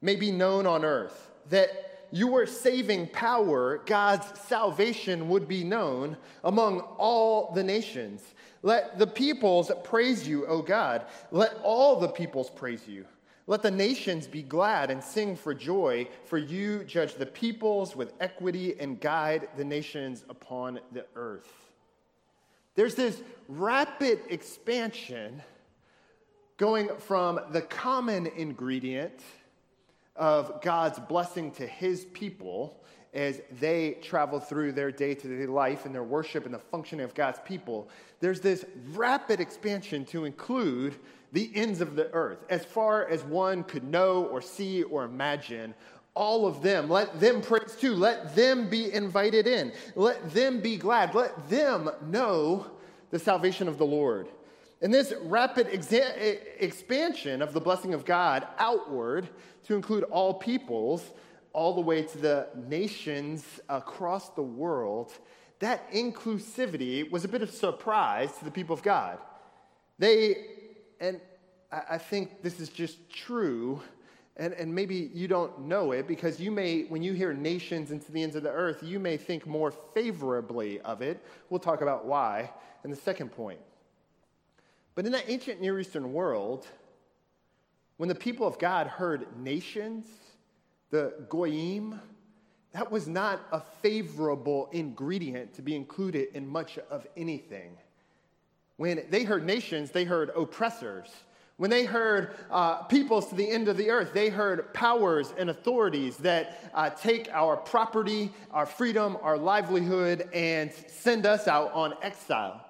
may 0.00 0.14
be 0.14 0.30
known 0.30 0.66
on 0.66 0.84
earth, 0.84 1.32
that 1.50 1.85
your 2.10 2.46
saving 2.46 3.08
power, 3.08 3.82
God's 3.86 4.26
salvation, 4.40 5.28
would 5.28 5.48
be 5.48 5.64
known 5.64 6.16
among 6.44 6.80
all 6.80 7.52
the 7.52 7.64
nations. 7.64 8.22
Let 8.62 8.98
the 8.98 9.06
peoples 9.06 9.70
praise 9.84 10.26
you, 10.26 10.46
O 10.46 10.62
God. 10.62 11.06
Let 11.30 11.54
all 11.62 12.00
the 12.00 12.08
peoples 12.08 12.50
praise 12.50 12.86
you. 12.88 13.04
Let 13.46 13.62
the 13.62 13.70
nations 13.70 14.26
be 14.26 14.42
glad 14.42 14.90
and 14.90 15.02
sing 15.02 15.36
for 15.36 15.54
joy, 15.54 16.08
for 16.24 16.36
you 16.36 16.82
judge 16.82 17.14
the 17.14 17.26
peoples 17.26 17.94
with 17.94 18.12
equity 18.20 18.74
and 18.80 19.00
guide 19.00 19.48
the 19.56 19.64
nations 19.64 20.24
upon 20.28 20.80
the 20.92 21.06
earth. 21.14 21.52
There's 22.74 22.96
this 22.96 23.22
rapid 23.48 24.20
expansion 24.28 25.42
going 26.56 26.88
from 26.98 27.40
the 27.50 27.62
common 27.62 28.26
ingredient 28.26 29.20
of 30.18 30.60
God's 30.62 30.98
blessing 30.98 31.50
to 31.52 31.66
his 31.66 32.04
people 32.06 32.82
as 33.14 33.40
they 33.60 33.92
travel 34.02 34.38
through 34.38 34.72
their 34.72 34.90
day 34.90 35.14
to 35.14 35.38
day 35.38 35.46
life 35.46 35.86
and 35.86 35.94
their 35.94 36.04
worship 36.04 36.44
and 36.44 36.52
the 36.52 36.58
functioning 36.58 37.04
of 37.04 37.14
God's 37.14 37.38
people, 37.44 37.88
there's 38.20 38.40
this 38.40 38.64
rapid 38.92 39.40
expansion 39.40 40.04
to 40.06 40.24
include 40.24 40.96
the 41.32 41.50
ends 41.54 41.80
of 41.80 41.96
the 41.96 42.10
earth, 42.12 42.44
as 42.48 42.64
far 42.64 43.08
as 43.08 43.22
one 43.24 43.64
could 43.64 43.84
know 43.84 44.24
or 44.26 44.40
see 44.40 44.82
or 44.84 45.04
imagine. 45.04 45.74
All 46.14 46.46
of 46.46 46.62
them, 46.62 46.88
let 46.88 47.20
them 47.20 47.42
praise 47.42 47.76
too. 47.78 47.94
Let 47.94 48.34
them 48.34 48.70
be 48.70 48.92
invited 48.92 49.46
in. 49.46 49.72
Let 49.94 50.30
them 50.32 50.60
be 50.60 50.76
glad. 50.76 51.14
Let 51.14 51.48
them 51.50 51.90
know 52.08 52.66
the 53.10 53.18
salvation 53.18 53.68
of 53.68 53.76
the 53.76 53.86
Lord. 53.86 54.28
And 54.82 54.92
this 54.92 55.14
rapid 55.22 55.68
exa- 55.68 56.38
expansion 56.58 57.40
of 57.40 57.52
the 57.52 57.60
blessing 57.60 57.94
of 57.94 58.04
God 58.04 58.46
outward 58.58 59.28
to 59.64 59.74
include 59.74 60.04
all 60.04 60.34
peoples, 60.34 61.12
all 61.52 61.74
the 61.74 61.80
way 61.80 62.02
to 62.02 62.18
the 62.18 62.48
nations 62.68 63.44
across 63.68 64.28
the 64.30 64.42
world, 64.42 65.12
that 65.60 65.90
inclusivity 65.92 67.10
was 67.10 67.24
a 67.24 67.28
bit 67.28 67.40
of 67.40 67.50
surprise 67.50 68.36
to 68.38 68.44
the 68.44 68.50
people 68.50 68.74
of 68.74 68.82
God. 68.82 69.18
They, 69.98 70.36
and 71.00 71.20
I 71.72 71.96
think 71.96 72.42
this 72.42 72.60
is 72.60 72.68
just 72.68 73.10
true, 73.10 73.80
and, 74.36 74.52
and 74.52 74.74
maybe 74.74 75.10
you 75.14 75.26
don't 75.26 75.62
know 75.62 75.92
it 75.92 76.06
because 76.06 76.38
you 76.38 76.50
may, 76.50 76.82
when 76.82 77.02
you 77.02 77.14
hear 77.14 77.32
nations 77.32 77.90
and 77.90 78.04
to 78.04 78.12
the 78.12 78.22
ends 78.22 78.36
of 78.36 78.42
the 78.42 78.50
earth, 78.50 78.82
you 78.82 79.00
may 79.00 79.16
think 79.16 79.46
more 79.46 79.72
favorably 79.94 80.80
of 80.82 81.00
it. 81.00 81.24
We'll 81.48 81.60
talk 81.60 81.80
about 81.80 82.04
why 82.04 82.50
in 82.84 82.90
the 82.90 82.96
second 82.96 83.30
point. 83.32 83.60
But 84.96 85.04
in 85.04 85.12
that 85.12 85.26
ancient 85.28 85.60
Near 85.60 85.78
Eastern 85.78 86.12
world, 86.12 86.66
when 87.98 88.08
the 88.08 88.14
people 88.14 88.46
of 88.46 88.58
God 88.58 88.86
heard 88.86 89.26
nations, 89.38 90.06
the 90.90 91.14
goyim, 91.28 92.00
that 92.72 92.90
was 92.90 93.06
not 93.06 93.40
a 93.52 93.60
favorable 93.60 94.70
ingredient 94.72 95.54
to 95.54 95.62
be 95.62 95.76
included 95.76 96.28
in 96.34 96.48
much 96.48 96.78
of 96.90 97.06
anything. 97.16 97.76
When 98.78 99.02
they 99.10 99.24
heard 99.24 99.44
nations, 99.44 99.90
they 99.90 100.04
heard 100.04 100.30
oppressors. 100.30 101.08
When 101.58 101.70
they 101.70 101.84
heard 101.84 102.34
uh, 102.50 102.82
peoples 102.84 103.28
to 103.28 103.34
the 103.34 103.48
end 103.50 103.68
of 103.68 103.76
the 103.76 103.90
earth, 103.90 104.12
they 104.14 104.30
heard 104.30 104.72
powers 104.72 105.32
and 105.38 105.50
authorities 105.50 106.16
that 106.18 106.70
uh, 106.74 106.90
take 106.90 107.30
our 107.32 107.56
property, 107.56 108.32
our 108.50 108.66
freedom, 108.66 109.18
our 109.22 109.38
livelihood, 109.38 110.28
and 110.32 110.72
send 110.88 111.26
us 111.26 111.48
out 111.48 111.72
on 111.72 111.94
exile. 112.02 112.62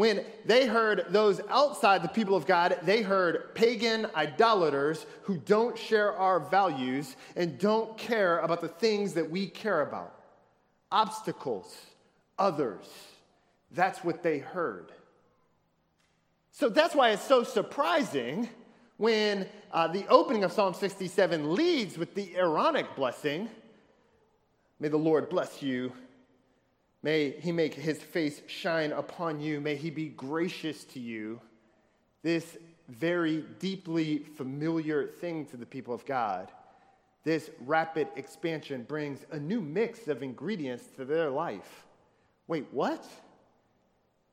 When 0.00 0.24
they 0.46 0.66
heard 0.66 1.04
those 1.10 1.42
outside 1.50 2.02
the 2.02 2.08
people 2.08 2.34
of 2.34 2.46
God, 2.46 2.78
they 2.84 3.02
heard 3.02 3.54
pagan 3.54 4.06
idolaters 4.16 5.04
who 5.24 5.36
don't 5.36 5.76
share 5.76 6.16
our 6.16 6.40
values 6.40 7.16
and 7.36 7.58
don't 7.58 7.98
care 7.98 8.38
about 8.38 8.62
the 8.62 8.68
things 8.68 9.12
that 9.12 9.30
we 9.30 9.46
care 9.46 9.82
about 9.82 10.14
obstacles, 10.90 11.76
others. 12.38 12.86
That's 13.72 14.02
what 14.02 14.22
they 14.22 14.38
heard. 14.38 14.90
So 16.50 16.70
that's 16.70 16.94
why 16.94 17.10
it's 17.10 17.22
so 17.22 17.44
surprising 17.44 18.48
when 18.96 19.46
uh, 19.70 19.88
the 19.88 20.06
opening 20.08 20.44
of 20.44 20.52
Psalm 20.52 20.72
67 20.72 21.54
leads 21.54 21.98
with 21.98 22.14
the 22.14 22.34
Aaronic 22.36 22.96
blessing 22.96 23.50
May 24.78 24.88
the 24.88 24.96
Lord 24.96 25.28
bless 25.28 25.60
you. 25.60 25.92
May 27.02 27.30
he 27.30 27.52
make 27.52 27.74
his 27.74 28.02
face 28.02 28.42
shine 28.46 28.92
upon 28.92 29.40
you. 29.40 29.60
May 29.60 29.76
he 29.76 29.90
be 29.90 30.08
gracious 30.08 30.84
to 30.84 31.00
you. 31.00 31.40
This 32.22 32.58
very 32.88 33.44
deeply 33.58 34.18
familiar 34.18 35.06
thing 35.06 35.46
to 35.46 35.56
the 35.56 35.66
people 35.66 35.94
of 35.94 36.04
God. 36.04 36.50
This 37.24 37.50
rapid 37.60 38.08
expansion 38.16 38.82
brings 38.82 39.24
a 39.30 39.38
new 39.38 39.60
mix 39.60 40.08
of 40.08 40.22
ingredients 40.22 40.84
to 40.96 41.04
their 41.04 41.30
life. 41.30 41.84
Wait, 42.46 42.66
what? 42.72 43.06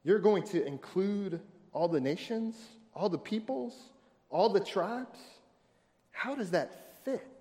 You're 0.03 0.19
going 0.19 0.43
to 0.43 0.65
include 0.65 1.41
all 1.73 1.87
the 1.87 1.99
nations, 1.99 2.55
all 2.93 3.09
the 3.09 3.17
peoples, 3.17 3.75
all 4.29 4.49
the 4.49 4.59
tribes? 4.59 5.19
How 6.11 6.33
does 6.33 6.51
that 6.51 7.03
fit? 7.03 7.36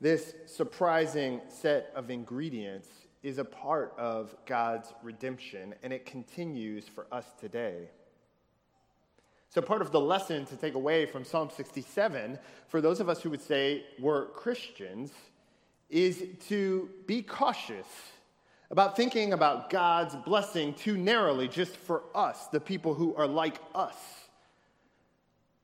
This 0.00 0.34
surprising 0.46 1.40
set 1.48 1.90
of 1.96 2.08
ingredients 2.08 2.88
is 3.24 3.38
a 3.38 3.44
part 3.44 3.94
of 3.98 4.34
God's 4.46 4.92
redemption, 5.02 5.74
and 5.82 5.92
it 5.92 6.06
continues 6.06 6.86
for 6.86 7.06
us 7.10 7.26
today. 7.40 7.88
So, 9.50 9.60
part 9.60 9.82
of 9.82 9.90
the 9.90 10.00
lesson 10.00 10.46
to 10.46 10.56
take 10.56 10.74
away 10.74 11.06
from 11.06 11.24
Psalm 11.24 11.50
67, 11.50 12.38
for 12.68 12.80
those 12.80 13.00
of 13.00 13.08
us 13.08 13.22
who 13.22 13.30
would 13.30 13.42
say 13.42 13.84
we're 13.98 14.26
Christians, 14.26 15.10
is 15.90 16.22
to 16.48 16.88
be 17.06 17.22
cautious 17.22 17.86
about 18.70 18.94
thinking 18.94 19.32
about 19.32 19.70
God's 19.70 20.14
blessing 20.14 20.74
too 20.74 20.96
narrowly 20.96 21.48
just 21.48 21.76
for 21.76 22.02
us, 22.14 22.46
the 22.48 22.60
people 22.60 22.94
who 22.94 23.16
are 23.16 23.26
like 23.26 23.58
us. 23.74 23.96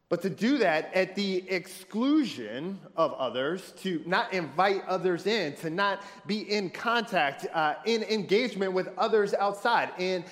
But 0.08 0.22
to 0.22 0.30
do 0.30 0.58
that 0.58 0.92
at 0.94 1.14
the 1.14 1.48
exclusion 1.48 2.78
of 2.96 3.12
others, 3.14 3.72
to 3.78 4.02
not 4.06 4.32
invite 4.32 4.84
others 4.86 5.26
in, 5.26 5.54
to 5.56 5.70
not 5.70 6.02
be 6.26 6.40
in 6.40 6.70
contact, 6.70 7.46
uh, 7.52 7.74
in 7.84 8.02
engagement 8.04 8.72
with 8.72 8.88
others 8.98 9.34
outside, 9.34 9.90
in 9.98 10.24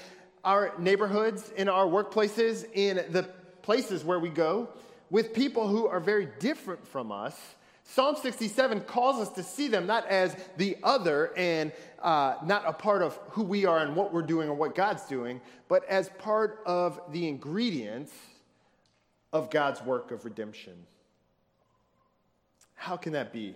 our 0.45 0.75
neighborhoods, 0.79 1.51
in 1.57 1.69
our 1.69 1.87
workplaces, 1.87 2.67
in 2.75 2.97
the 3.11 3.29
places 3.63 4.05
where 4.05 4.21
we 4.21 4.29
go, 4.29 4.69
with 5.11 5.33
people 5.33 5.67
who 5.67 5.87
are 5.87 6.01
very 6.01 6.29
different 6.39 6.87
from 6.87 7.11
us 7.11 7.37
Psalm 7.85 8.17
67 8.17 8.81
calls 8.83 9.21
us 9.21 9.35
to 9.35 9.43
see 9.43 9.69
them 9.69 9.87
not 9.87 10.07
as 10.07 10.35
the 10.57 10.79
other 10.83 11.31
and 11.37 11.73
uh, 12.03 12.37
not 12.45 12.63
a 12.67 12.73
part 12.73 13.03
of 13.03 13.19
who 13.31 13.43
we 13.43 13.67
are 13.67 13.81
and 13.81 13.95
what 13.95 14.15
we're 14.15 14.23
doing 14.23 14.49
or 14.49 14.55
what 14.55 14.75
God's 14.75 15.05
doing, 15.05 15.41
but 15.69 15.85
as 15.91 16.09
part 16.19 16.61
of 16.65 16.99
the 17.11 17.29
ingredients 17.29 18.13
of 19.33 19.51
God's 19.51 19.83
work 19.83 20.11
of 20.11 20.25
redemption. 20.25 20.75
How 22.75 22.97
can 22.97 23.13
that 23.13 23.33
be? 23.33 23.55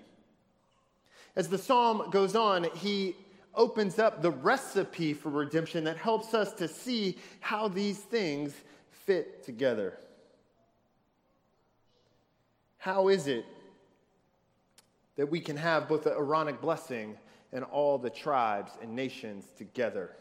As 1.34 1.48
the 1.48 1.58
psalm 1.58 2.10
goes 2.10 2.34
on, 2.34 2.64
he 2.76 3.16
opens 3.54 3.98
up 3.98 4.22
the 4.22 4.30
recipe 4.30 5.12
for 5.14 5.30
redemption 5.30 5.84
that 5.84 5.96
helps 5.96 6.34
us 6.34 6.52
to 6.52 6.68
see 6.68 7.16
how 7.40 7.68
these 7.68 7.98
things 7.98 8.54
fit 8.90 9.42
together. 9.44 9.98
How 12.78 13.08
is 13.08 13.26
it 13.26 13.44
that 15.16 15.30
we 15.30 15.40
can 15.40 15.56
have 15.56 15.88
both 15.88 16.04
the 16.04 16.12
Aaronic 16.12 16.60
blessing 16.60 17.16
and 17.52 17.64
all 17.64 17.98
the 17.98 18.10
tribes 18.10 18.72
and 18.80 18.94
nations 18.94 19.46
together? 19.56 20.12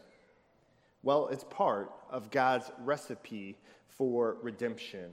Well, 1.02 1.28
it's 1.28 1.44
part 1.44 1.92
of 2.10 2.30
God's 2.30 2.70
recipe 2.80 3.56
for 3.86 4.36
redemption. 4.42 5.12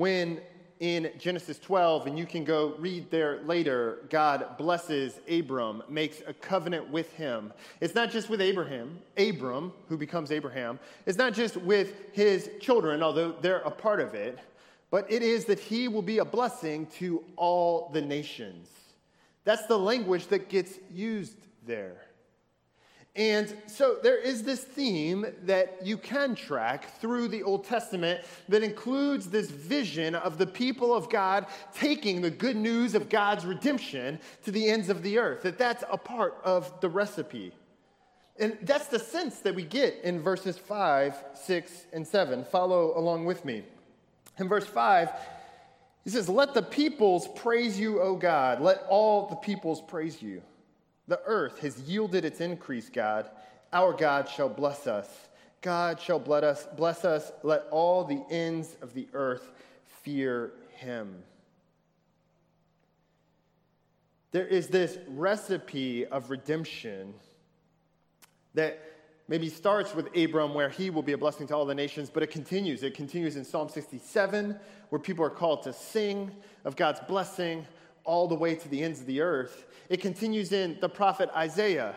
When 0.00 0.40
in 0.78 1.10
Genesis 1.18 1.58
12, 1.58 2.06
and 2.06 2.18
you 2.18 2.24
can 2.24 2.42
go 2.42 2.74
read 2.78 3.10
there 3.10 3.42
later, 3.42 3.98
God 4.08 4.56
blesses 4.56 5.20
Abram, 5.30 5.82
makes 5.90 6.22
a 6.26 6.32
covenant 6.32 6.88
with 6.88 7.12
him. 7.12 7.52
It's 7.82 7.94
not 7.94 8.10
just 8.10 8.30
with 8.30 8.40
Abraham, 8.40 8.98
Abram, 9.18 9.74
who 9.90 9.98
becomes 9.98 10.32
Abraham. 10.32 10.78
It's 11.04 11.18
not 11.18 11.34
just 11.34 11.58
with 11.58 12.14
his 12.14 12.48
children, 12.62 13.02
although 13.02 13.32
they're 13.42 13.58
a 13.58 13.70
part 13.70 14.00
of 14.00 14.14
it, 14.14 14.38
but 14.90 15.04
it 15.12 15.22
is 15.22 15.44
that 15.44 15.60
he 15.60 15.86
will 15.86 16.00
be 16.00 16.16
a 16.16 16.24
blessing 16.24 16.86
to 16.96 17.22
all 17.36 17.90
the 17.92 18.00
nations. 18.00 18.68
That's 19.44 19.66
the 19.66 19.78
language 19.78 20.28
that 20.28 20.48
gets 20.48 20.78
used 20.90 21.36
there. 21.66 22.00
And 23.16 23.56
so 23.66 23.98
there 24.02 24.18
is 24.18 24.44
this 24.44 24.62
theme 24.62 25.26
that 25.42 25.84
you 25.84 25.96
can 25.96 26.36
track 26.36 26.96
through 27.00 27.28
the 27.28 27.42
Old 27.42 27.64
Testament 27.64 28.20
that 28.48 28.62
includes 28.62 29.28
this 29.28 29.50
vision 29.50 30.14
of 30.14 30.38
the 30.38 30.46
people 30.46 30.94
of 30.94 31.10
God 31.10 31.46
taking 31.74 32.20
the 32.20 32.30
good 32.30 32.56
news 32.56 32.94
of 32.94 33.08
God's 33.08 33.44
redemption 33.44 34.20
to 34.44 34.52
the 34.52 34.68
ends 34.68 34.88
of 34.88 35.02
the 35.02 35.18
earth, 35.18 35.42
that 35.42 35.58
that's 35.58 35.82
a 35.90 35.98
part 35.98 36.36
of 36.44 36.80
the 36.80 36.88
recipe. 36.88 37.52
And 38.38 38.56
that's 38.62 38.86
the 38.86 38.98
sense 38.98 39.40
that 39.40 39.54
we 39.54 39.64
get 39.64 40.00
in 40.04 40.22
verses 40.22 40.56
5, 40.56 41.14
6, 41.34 41.86
and 41.92 42.06
7. 42.06 42.44
Follow 42.44 42.96
along 42.96 43.26
with 43.26 43.44
me. 43.44 43.64
In 44.38 44.48
verse 44.48 44.66
5, 44.66 45.10
he 46.04 46.10
says, 46.10 46.28
Let 46.28 46.54
the 46.54 46.62
peoples 46.62 47.28
praise 47.36 47.78
you, 47.78 48.00
O 48.00 48.14
God. 48.14 48.60
Let 48.60 48.84
all 48.88 49.26
the 49.26 49.36
peoples 49.36 49.82
praise 49.82 50.22
you. 50.22 50.42
The 51.10 51.20
earth 51.26 51.58
has 51.62 51.76
yielded 51.80 52.24
its 52.24 52.40
increase, 52.40 52.88
God. 52.88 53.28
Our 53.72 53.92
God 53.92 54.28
shall 54.28 54.48
bless 54.48 54.86
us. 54.86 55.08
God 55.60 56.00
shall 56.00 56.20
bless 56.20 56.44
us. 56.44 56.68
Bless 56.76 57.04
us. 57.04 57.32
Let 57.42 57.64
all 57.72 58.04
the 58.04 58.22
ends 58.30 58.76
of 58.80 58.94
the 58.94 59.08
earth 59.12 59.50
fear 60.04 60.52
him. 60.76 61.16
There 64.30 64.46
is 64.46 64.68
this 64.68 64.98
recipe 65.08 66.06
of 66.06 66.30
redemption 66.30 67.12
that 68.54 68.80
maybe 69.26 69.48
starts 69.48 69.96
with 69.96 70.16
Abram, 70.16 70.54
where 70.54 70.68
he 70.68 70.90
will 70.90 71.02
be 71.02 71.14
a 71.14 71.18
blessing 71.18 71.48
to 71.48 71.56
all 71.56 71.66
the 71.66 71.74
nations, 71.74 72.08
but 72.08 72.22
it 72.22 72.30
continues. 72.30 72.84
It 72.84 72.94
continues 72.94 73.34
in 73.34 73.44
Psalm 73.44 73.68
67, 73.68 74.56
where 74.90 75.00
people 75.00 75.24
are 75.24 75.30
called 75.30 75.64
to 75.64 75.72
sing 75.72 76.30
of 76.64 76.76
God's 76.76 77.00
blessing 77.00 77.66
all 78.04 78.28
the 78.28 78.34
way 78.34 78.54
to 78.54 78.68
the 78.68 78.82
ends 78.82 79.00
of 79.00 79.06
the 79.06 79.20
earth. 79.20 79.64
It 79.88 80.00
continues 80.00 80.52
in 80.52 80.78
the 80.80 80.88
prophet 80.88 81.30
Isaiah, 81.36 81.96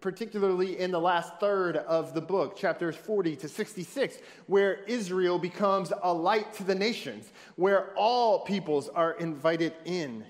particularly 0.00 0.78
in 0.78 0.90
the 0.90 1.00
last 1.00 1.32
third 1.40 1.76
of 1.76 2.14
the 2.14 2.20
book, 2.20 2.56
chapters 2.56 2.96
40 2.96 3.36
to 3.36 3.48
66, 3.48 4.18
where 4.46 4.82
Israel 4.84 5.38
becomes 5.38 5.92
a 6.02 6.12
light 6.12 6.52
to 6.54 6.64
the 6.64 6.74
nations, 6.74 7.32
where 7.56 7.94
all 7.94 8.40
peoples 8.40 8.88
are 8.88 9.12
invited 9.12 9.72
in. 9.84 10.24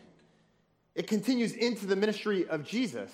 It 0.94 1.06
continues 1.06 1.52
into 1.52 1.86
the 1.86 1.96
ministry 1.96 2.46
of 2.48 2.64
Jesus 2.64 3.10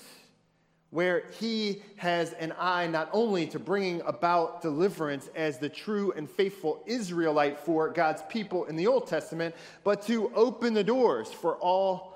where 0.90 1.24
he 1.38 1.83
has 1.96 2.33
an 2.35 2.53
eye 2.59 2.87
not 2.87 3.11
only 3.12 3.46
to 3.46 3.59
bringing 3.59 4.01
about 4.07 4.62
deliverance 4.62 5.29
as 5.35 5.59
the 5.59 5.68
true 5.68 6.12
and 6.16 6.31
faithful 6.31 6.83
Israelite 6.87 7.59
for 7.59 7.90
God's 7.90 8.22
people 8.29 8.64
in 8.64 8.77
the 8.77 8.87
Old 8.87 9.07
Testament, 9.07 9.55
but 9.85 10.03
to 10.07 10.33
open 10.35 10.72
the 10.72 10.85
doors 10.85 11.31
for 11.31 11.57
all 11.57 12.14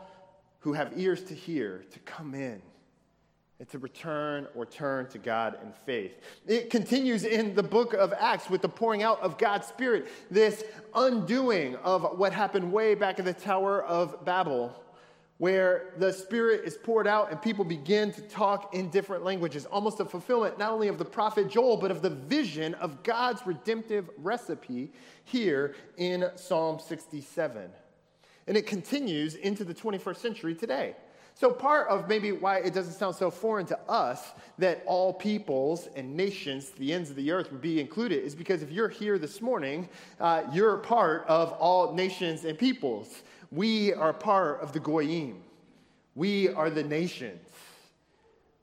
who 0.60 0.72
have 0.72 0.92
ears 0.96 1.22
to 1.24 1.34
hear 1.34 1.84
to 1.90 1.98
come 2.00 2.34
in 2.34 2.62
and 3.58 3.68
to 3.68 3.78
return 3.78 4.48
or 4.56 4.64
turn 4.64 5.06
to 5.08 5.18
God 5.18 5.58
in 5.62 5.72
faith. 5.86 6.12
It 6.46 6.70
continues 6.70 7.24
in 7.24 7.54
the 7.54 7.62
book 7.62 7.92
of 7.92 8.12
Acts 8.18 8.48
with 8.48 8.62
the 8.62 8.68
pouring 8.68 9.02
out 9.02 9.20
of 9.20 9.38
God's 9.38 9.66
Spirit, 9.66 10.08
this 10.30 10.64
undoing 10.94 11.76
of 11.76 12.18
what 12.18 12.32
happened 12.32 12.72
way 12.72 12.94
back 12.94 13.18
at 13.18 13.24
the 13.24 13.34
Tower 13.34 13.82
of 13.84 14.24
Babel 14.24 14.74
where 15.42 15.92
the 15.96 16.12
Spirit 16.12 16.60
is 16.64 16.76
poured 16.76 17.08
out 17.08 17.32
and 17.32 17.42
people 17.42 17.64
begin 17.64 18.12
to 18.12 18.20
talk 18.22 18.72
in 18.76 18.88
different 18.90 19.24
languages, 19.24 19.66
almost 19.66 19.98
a 19.98 20.04
fulfillment 20.04 20.56
not 20.56 20.70
only 20.70 20.86
of 20.86 20.98
the 20.98 21.04
prophet 21.04 21.50
Joel, 21.50 21.76
but 21.76 21.90
of 21.90 22.00
the 22.00 22.10
vision 22.10 22.74
of 22.74 23.02
God's 23.02 23.44
redemptive 23.44 24.08
recipe 24.18 24.92
here 25.24 25.74
in 25.96 26.30
Psalm 26.36 26.78
67. 26.78 27.68
And 28.46 28.56
it 28.56 28.68
continues 28.68 29.34
into 29.34 29.64
the 29.64 29.74
21st 29.74 30.16
century 30.18 30.54
today. 30.54 30.94
So, 31.34 31.50
part 31.50 31.88
of 31.88 32.08
maybe 32.08 32.30
why 32.30 32.58
it 32.58 32.72
doesn't 32.72 32.92
sound 32.92 33.16
so 33.16 33.28
foreign 33.28 33.66
to 33.66 33.78
us 33.88 34.32
that 34.58 34.84
all 34.86 35.12
peoples 35.12 35.88
and 35.96 36.14
nations, 36.16 36.70
the 36.70 36.92
ends 36.92 37.10
of 37.10 37.16
the 37.16 37.32
earth, 37.32 37.50
would 37.50 37.62
be 37.62 37.80
included 37.80 38.22
is 38.22 38.36
because 38.36 38.62
if 38.62 38.70
you're 38.70 38.88
here 38.88 39.18
this 39.18 39.40
morning, 39.40 39.88
uh, 40.20 40.44
you're 40.52 40.76
part 40.76 41.24
of 41.26 41.50
all 41.54 41.94
nations 41.94 42.44
and 42.44 42.56
peoples. 42.56 43.22
We 43.52 43.92
are 43.92 44.14
part 44.14 44.62
of 44.62 44.72
the 44.72 44.80
Goyim. 44.80 45.42
We 46.14 46.48
are 46.48 46.70
the 46.70 46.82
nations. 46.82 47.46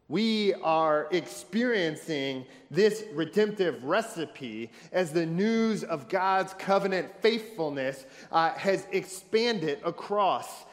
We 0.07 0.55
are 0.55 1.07
experiencing 1.11 2.47
this 2.71 3.03
redemptive 3.13 3.83
recipe 3.83 4.71
as 4.91 5.11
the 5.11 5.27
news 5.27 5.83
of 5.83 6.09
God's 6.09 6.55
covenant 6.55 7.21
faithfulness 7.21 8.07
uh, 8.31 8.53
has 8.53 8.87
expanded 8.91 9.77
across 9.85 10.65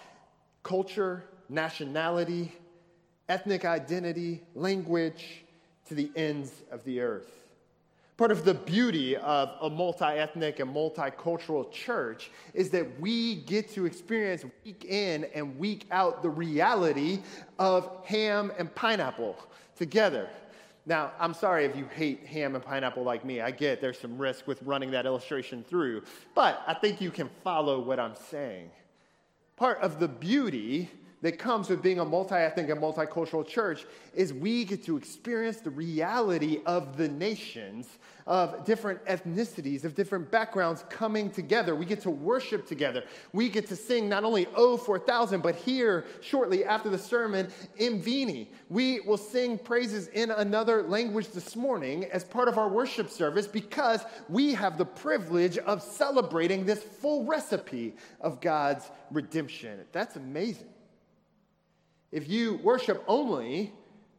culture, 0.63 1.25
nationality, 1.51 2.55
ethnic 3.29 3.67
identity, 3.67 4.43
language, 4.55 5.45
to 5.89 5.95
the 5.95 6.11
ends 6.17 6.51
of 6.71 6.83
the 6.85 7.01
earth. 7.01 7.46
Part 8.17 8.31
of 8.31 8.47
the 8.47 8.55
beauty 8.55 9.15
of 9.17 9.51
a 9.61 9.69
multi 9.69 10.05
ethnic 10.05 10.59
and 10.61 10.75
multicultural 10.75 11.71
church 11.71 12.31
is 12.55 12.71
that 12.71 12.99
we 12.99 13.43
get 13.43 13.69
to 13.75 13.85
experience 13.85 14.43
week 14.65 14.87
in 14.87 15.25
and 15.35 15.59
week 15.59 15.87
out 15.91 16.23
the 16.23 16.31
reality 16.31 17.19
of 17.59 17.91
ham 18.07 18.53
and 18.59 18.75
pineapple 18.75 19.37
together. 19.77 20.31
Now, 20.87 21.13
I'm 21.19 21.35
sorry 21.35 21.67
if 21.67 21.77
you 21.77 21.85
hate 21.95 22.25
ham 22.25 22.55
and 22.55 22.65
pineapple 22.65 23.03
like 23.03 23.23
me. 23.23 23.43
I 23.43 23.51
get 23.51 23.83
there's 23.83 23.99
some 23.99 24.17
risk 24.17 24.47
with 24.47 24.63
running 24.63 24.91
that 24.93 25.05
illustration 25.05 25.63
through, 25.69 26.03
but 26.35 26.63
I 26.67 26.73
think 26.73 27.03
you 27.03 27.11
can 27.11 27.29
follow 27.45 27.81
what 27.81 28.01
I'm 28.01 28.15
saying. 28.15 28.71
Part 29.57 29.79
of 29.81 30.01
the 30.01 30.09
beauty 30.09 30.89
that 31.23 31.39
comes 31.39 31.69
with 31.69 31.83
being 31.83 31.99
a 31.99 32.05
multi 32.05 32.35
ethnic 32.35 32.69
and 32.69 32.81
multicultural 32.81 33.47
church 33.47 33.87
is 34.15 34.33
we 34.33 34.65
get 34.65 34.85
to 34.85 34.97
experience 34.97 35.59
the 35.59 35.71
reality 35.71 36.61
of 36.67 36.97
the 36.97 37.09
nations, 37.09 37.99
of 38.27 38.65
different 38.65 39.03
ethnicities, 39.07 39.85
of 39.85 39.95
different 39.95 40.31
backgrounds 40.31 40.85
coming 40.91 41.31
together. 41.31 41.75
We 41.75 41.87
get 41.87 42.01
to 42.03 42.11
worship 42.11 42.67
together. 42.67 43.05
We 43.33 43.49
get 43.49 43.67
to 43.69 43.77
sing 43.77 44.09
not 44.09 44.25
only 44.25 44.47
O 44.55 44.77
4000, 44.77 45.43
but 45.43 45.55
here, 45.55 46.05
shortly 46.21 46.65
after 46.65 46.91
the 46.91 46.99
sermon, 46.99 47.49
Mvini. 47.81 48.49
We 48.69 49.01
will 49.01 49.17
sing 49.17 49.59
praises 49.59 50.09
in 50.09 50.31
another 50.31 50.83
language 50.83 51.29
this 51.29 51.57
morning 51.57 52.05
as 52.13 52.25
part 52.25 52.49
of 52.49 52.59
our 52.59 52.69
worship 52.69 53.09
service 53.09 53.47
because 53.47 54.05
we 54.29 54.53
have 54.55 54.77
the 54.77 54.85
privilege 54.85 55.57
of 55.59 55.83
celebrating 55.83 56.67
this 56.67 56.83
full 56.83 57.25
recipe 57.25 57.97
of 58.21 58.41
God's 58.41 58.91
redemption. 59.11 59.81
That's 59.93 60.17
amazing. 60.17 60.69
If 62.17 62.31
you 62.31 62.59
worship 62.63 63.05
only 63.09 63.75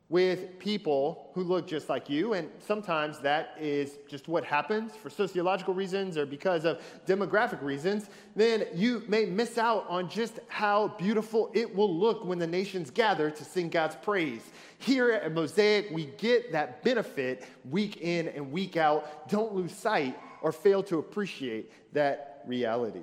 with 0.07 0.59
people 0.59 1.31
who 1.33 1.41
look 1.41 1.67
just 1.67 1.89
like 1.89 2.11
you, 2.11 2.33
and 2.33 2.47
sometimes 2.59 3.17
that 3.21 3.55
is 3.59 3.97
just 4.07 4.27
what 4.27 4.43
happens 4.43 4.95
for 4.95 5.09
sociological 5.09 5.73
reasons 5.73 6.15
or 6.15 6.27
because 6.27 6.63
of 6.63 6.79
demographic 7.07 7.59
reasons, 7.63 8.11
then 8.35 8.67
you 8.75 9.01
may 9.07 9.25
miss 9.25 9.57
out 9.57 9.83
on 9.89 10.09
just 10.09 10.39
how 10.47 10.89
beautiful 10.99 11.49
it 11.55 11.75
will 11.75 11.91
look 11.91 12.23
when 12.23 12.37
the 12.37 12.45
nations 12.45 12.91
gather 12.91 13.31
to 13.31 13.43
sing 13.43 13.67
God's 13.67 13.95
praise. 13.95 14.43
Here 14.77 15.13
at 15.13 15.33
Mosaic, 15.33 15.89
we 15.89 16.05
get 16.19 16.51
that 16.51 16.83
benefit 16.83 17.47
week 17.67 17.97
in 18.01 18.27
and 18.27 18.51
week 18.51 18.77
out. 18.77 19.27
Don't 19.27 19.55
lose 19.55 19.73
sight 19.73 20.15
or 20.43 20.51
fail 20.51 20.83
to 20.83 20.99
appreciate 20.99 21.71
that 21.93 22.43
reality. 22.45 23.01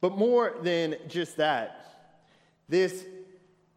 But 0.00 0.16
more 0.16 0.54
than 0.62 0.96
just 1.08 1.36
that, 1.36 1.82
this 2.68 3.04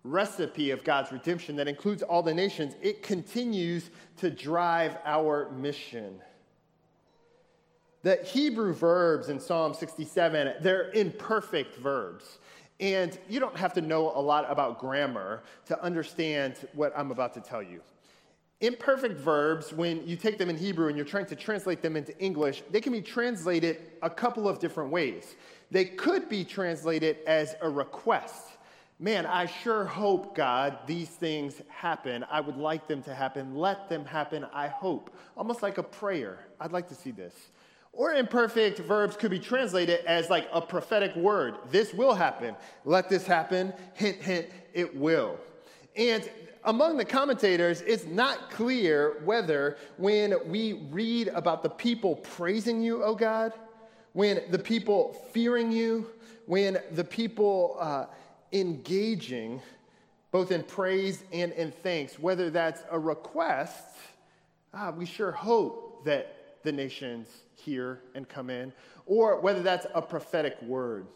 recipe 0.03 0.71
of 0.71 0.83
God's 0.83 1.11
redemption 1.11 1.55
that 1.57 1.67
includes 1.67 2.01
all 2.01 2.23
the 2.23 2.33
nations, 2.33 2.75
it 2.81 3.03
continues 3.03 3.89
to 4.17 4.29
drive 4.29 4.97
our 5.05 5.49
mission. 5.51 6.19
The 8.01 8.15
Hebrew 8.23 8.73
verbs 8.73 9.29
in 9.29 9.39
Psalm 9.39 9.73
67, 9.73 10.55
they're 10.61 10.89
imperfect 10.91 11.75
verbs. 11.77 12.39
And 12.79 13.17
you 13.27 13.41
don't 13.41 13.57
have 13.57 13.73
to 13.73 13.81
know 13.81 14.11
a 14.15 14.21
lot 14.21 14.49
about 14.49 14.79
grammar 14.79 15.43
to 15.65 15.81
understand 15.83 16.55
what 16.73 16.93
I'm 16.95 17.11
about 17.11 17.33
to 17.33 17.41
tell 17.41 17.61
you. 17.61 17.81
Imperfect 18.61 19.17
verbs, 19.17 19.73
when 19.73 20.05
you 20.07 20.15
take 20.15 20.37
them 20.37 20.49
in 20.49 20.57
Hebrew 20.57 20.87
and 20.87 20.95
you're 20.95 21.05
trying 21.05 21.25
to 21.27 21.35
translate 21.35 21.81
them 21.81 21.97
into 21.97 22.17
English, 22.19 22.63
they 22.71 22.79
can 22.79 22.93
be 22.93 23.01
translated 23.01 23.81
a 24.01 24.09
couple 24.09 24.47
of 24.47 24.59
different 24.59 24.91
ways. 24.91 25.35
They 25.71 25.85
could 25.85 26.29
be 26.29 26.45
translated 26.45 27.17
as 27.27 27.55
a 27.61 27.69
request 27.69 28.48
man, 28.99 29.25
I 29.25 29.45
sure 29.45 29.85
hope, 29.85 30.35
God, 30.35 30.77
these 30.85 31.07
things 31.07 31.61
happen. 31.69 32.25
I 32.29 32.41
would 32.41 32.57
like 32.57 32.87
them 32.87 33.01
to 33.03 33.15
happen. 33.15 33.55
Let 33.55 33.89
them 33.89 34.05
happen, 34.05 34.45
I 34.53 34.67
hope. 34.67 35.15
Almost 35.37 35.63
like 35.63 35.77
a 35.77 35.83
prayer. 35.83 36.39
I'd 36.59 36.73
like 36.73 36.89
to 36.89 36.95
see 36.95 37.11
this. 37.11 37.33
Or 37.93 38.13
imperfect 38.13 38.79
verbs 38.79 39.15
could 39.15 39.31
be 39.31 39.39
translated 39.39 40.05
as 40.05 40.29
like 40.29 40.47
a 40.51 40.61
prophetic 40.61 41.15
word. 41.15 41.55
This 41.71 41.93
will 41.93 42.13
happen. 42.13 42.55
Let 42.85 43.09
this 43.09 43.25
happen. 43.25 43.73
Hint, 43.93 44.17
hint, 44.17 44.47
it 44.73 44.95
will. 44.95 45.39
And 45.95 46.29
among 46.65 46.97
the 46.97 47.05
commentators, 47.05 47.81
it's 47.81 48.05
not 48.05 48.51
clear 48.51 49.21
whether 49.23 49.77
when 49.97 50.35
we 50.49 50.73
read 50.91 51.29
about 51.29 51.63
the 51.63 51.69
people 51.69 52.17
praising 52.17 52.81
you, 52.81 53.03
oh 53.03 53.15
God, 53.15 53.53
when 54.13 54.41
the 54.49 54.59
people 54.59 55.13
fearing 55.31 55.71
you, 55.71 56.09
when 56.45 56.77
the 56.91 57.03
people 57.03 57.77
uh, 57.79 58.05
engaging 58.51 59.61
both 60.31 60.51
in 60.51 60.63
praise 60.63 61.23
and 61.33 61.51
in 61.53 61.71
thanks, 61.71 62.19
whether 62.19 62.49
that's 62.49 62.83
a 62.91 62.99
request, 62.99 63.83
ah, 64.73 64.91
we 64.95 65.05
sure 65.05 65.31
hope 65.31 66.05
that 66.05 66.35
the 66.63 66.71
nations 66.71 67.27
hear 67.55 68.01
and 68.13 68.27
come 68.29 68.49
in, 68.49 68.71
or 69.05 69.39
whether 69.39 69.61
that's 69.61 69.87
a 69.93 70.01
prophetic 70.01 70.61
word. 70.61 71.07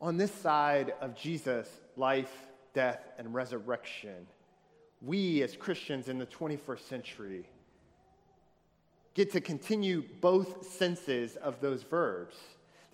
On 0.00 0.16
this 0.16 0.32
side 0.32 0.92
of 1.00 1.14
Jesus' 1.16 1.68
life, 1.96 2.34
death, 2.74 3.00
and 3.18 3.32
resurrection, 3.32 4.26
we 5.00 5.42
as 5.42 5.54
Christians 5.56 6.08
in 6.08 6.18
the 6.18 6.26
21st 6.26 6.88
century 6.88 7.48
get 9.14 9.30
to 9.32 9.40
continue 9.40 10.02
both 10.20 10.66
senses 10.66 11.36
of 11.36 11.60
those 11.60 11.84
verbs. 11.84 12.34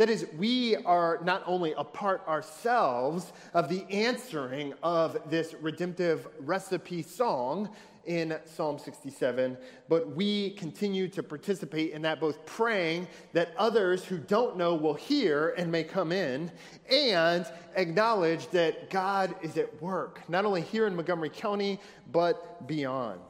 That 0.01 0.09
is, 0.09 0.25
we 0.39 0.77
are 0.77 1.21
not 1.25 1.43
only 1.45 1.75
a 1.77 1.85
part 1.85 2.27
ourselves 2.27 3.35
of 3.53 3.69
the 3.69 3.85
answering 3.91 4.73
of 4.83 5.29
this 5.29 5.55
redemptive 5.61 6.27
recipe 6.39 7.03
song 7.03 7.69
in 8.07 8.39
Psalm 8.47 8.79
67, 8.79 9.59
but 9.91 10.17
we 10.17 10.53
continue 10.53 11.07
to 11.09 11.23
participate 11.23 11.93
in 11.93 12.01
that, 12.01 12.19
both 12.19 12.47
praying 12.47 13.09
that 13.35 13.53
others 13.59 14.03
who 14.03 14.17
don't 14.17 14.57
know 14.57 14.75
will 14.75 14.95
hear 14.95 15.51
and 15.59 15.71
may 15.71 15.85
come 15.85 16.13
in, 16.13 16.51
and 16.91 17.45
acknowledge 17.77 18.49
that 18.53 18.89
God 18.89 19.35
is 19.43 19.59
at 19.59 19.83
work, 19.83 20.23
not 20.31 20.47
only 20.47 20.63
here 20.63 20.87
in 20.87 20.97
Montgomery 20.97 21.29
County, 21.29 21.79
but 22.11 22.67
beyond. 22.67 23.21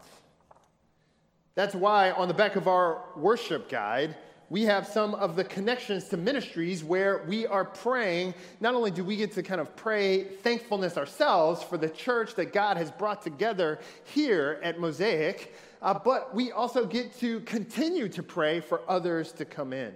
That's 1.57 1.75
why 1.75 2.13
on 2.13 2.29
the 2.29 2.35
back 2.35 2.55
of 2.55 2.69
our 2.69 3.03
worship 3.17 3.69
guide, 3.69 4.15
we 4.51 4.65
have 4.65 4.87
some 4.87 5.15
of 5.15 5.37
the 5.37 5.45
connections 5.45 6.09
to 6.09 6.17
ministries 6.17 6.83
where 6.83 7.25
we 7.29 7.47
are 7.47 7.65
praying. 7.65 8.35
Not 8.59 8.75
only 8.75 8.91
do 8.91 9.05
we 9.05 9.17
get 9.17 9.31
to 9.33 9.45
kind 9.45 9.61
of 9.61 9.75
pray 9.77 10.25
thankfulness 10.25 10.97
ourselves 10.97 11.63
for 11.63 11.79
the 11.79 11.89
church 11.89 12.35
that 12.35 12.53
God 12.53 12.77
has 12.77 12.91
brought 12.91 13.23
together 13.23 13.79
here 14.03 14.59
at 14.65 14.81
Mosaic, 14.81 15.55
uh, 15.81 15.95
but 15.95 16.35
we 16.35 16.51
also 16.51 16.85
get 16.85 17.17
to 17.21 17.41
continue 17.41 18.09
to 18.09 18.25
pray 18.25 18.59
for 18.59 18.83
others 18.89 19.31
to 19.33 19.45
come 19.45 19.73
in. 19.73 19.95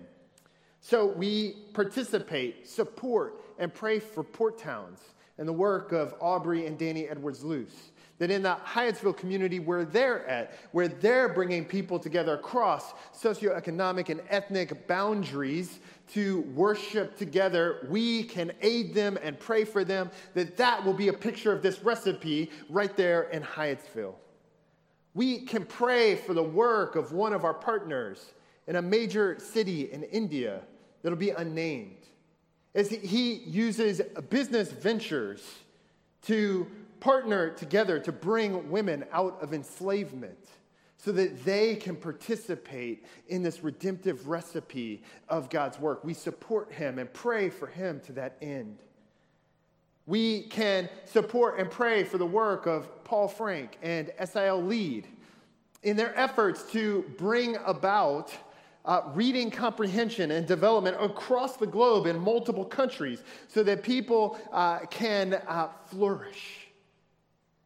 So 0.80 1.04
we 1.04 1.56
participate, 1.72 2.68
support, 2.68 3.42
and 3.58 3.74
pray 3.74 3.98
for 3.98 4.22
Port 4.22 4.58
Towns 4.58 5.00
and 5.36 5.48
the 5.48 5.52
work 5.52 5.90
of 5.90 6.14
Aubrey 6.20 6.66
and 6.66 6.78
Danny 6.78 7.08
Edwards 7.08 7.42
Luce 7.42 7.90
that 8.18 8.30
in 8.30 8.42
the 8.42 8.56
Hyattsville 8.64 9.16
community 9.16 9.58
where 9.58 9.84
they're 9.84 10.26
at, 10.28 10.54
where 10.72 10.88
they're 10.88 11.28
bringing 11.28 11.64
people 11.64 11.98
together 11.98 12.34
across 12.34 12.92
socioeconomic 13.12 14.08
and 14.08 14.20
ethnic 14.28 14.86
boundaries 14.86 15.80
to 16.12 16.42
worship 16.54 17.16
together, 17.16 17.86
we 17.90 18.22
can 18.22 18.52
aid 18.62 18.94
them 18.94 19.18
and 19.22 19.38
pray 19.38 19.64
for 19.64 19.84
them, 19.84 20.10
that 20.34 20.56
that 20.56 20.84
will 20.84 20.94
be 20.94 21.08
a 21.08 21.12
picture 21.12 21.52
of 21.52 21.62
this 21.62 21.82
recipe 21.82 22.50
right 22.68 22.96
there 22.96 23.24
in 23.24 23.42
Hyattsville. 23.42 24.14
We 25.14 25.40
can 25.40 25.64
pray 25.64 26.16
for 26.16 26.34
the 26.34 26.42
work 26.42 26.96
of 26.96 27.12
one 27.12 27.32
of 27.32 27.44
our 27.44 27.54
partners 27.54 28.32
in 28.66 28.76
a 28.76 28.82
major 28.82 29.38
city 29.38 29.92
in 29.92 30.02
India 30.04 30.60
that'll 31.02 31.18
be 31.18 31.30
unnamed. 31.30 31.96
As 32.74 32.90
he 32.90 33.34
uses 33.34 34.00
business 34.30 34.72
ventures 34.72 35.42
to 36.22 36.66
partner 37.04 37.50
together 37.50 38.00
to 38.00 38.10
bring 38.10 38.70
women 38.70 39.04
out 39.12 39.36
of 39.42 39.52
enslavement 39.52 40.48
so 40.96 41.12
that 41.12 41.44
they 41.44 41.76
can 41.76 41.94
participate 41.94 43.04
in 43.28 43.42
this 43.42 43.62
redemptive 43.62 44.26
recipe 44.26 45.02
of 45.28 45.50
God's 45.50 45.78
work. 45.78 46.02
We 46.02 46.14
support 46.14 46.72
him 46.72 46.98
and 46.98 47.12
pray 47.12 47.50
for 47.50 47.66
him 47.66 48.00
to 48.06 48.12
that 48.12 48.38
end. 48.40 48.78
We 50.06 50.44
can 50.44 50.88
support 51.04 51.58
and 51.58 51.70
pray 51.70 52.04
for 52.04 52.16
the 52.16 52.24
work 52.24 52.64
of 52.64 53.04
Paul 53.04 53.28
Frank 53.28 53.76
and 53.82 54.10
SIL 54.24 54.62
Lead 54.62 55.06
in 55.82 55.98
their 55.98 56.18
efforts 56.18 56.62
to 56.72 57.04
bring 57.18 57.58
about 57.66 58.32
uh, 58.86 59.02
reading 59.12 59.50
comprehension 59.50 60.30
and 60.30 60.46
development 60.46 60.96
across 60.98 61.58
the 61.58 61.66
globe 61.66 62.06
in 62.06 62.18
multiple 62.18 62.64
countries 62.64 63.22
so 63.48 63.62
that 63.62 63.82
people 63.82 64.38
uh, 64.52 64.78
can 64.86 65.34
uh, 65.34 65.68
flourish 65.88 66.63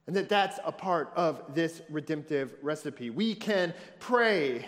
and 0.09 0.17
that 0.17 0.31
that's 0.31 0.59
a 0.65 0.73
part 0.73 1.13
of 1.17 1.43
this 1.55 1.83
redemptive 1.91 2.55
recipe. 2.63 3.11
We 3.11 3.35
can 3.35 3.75
pray 4.01 4.67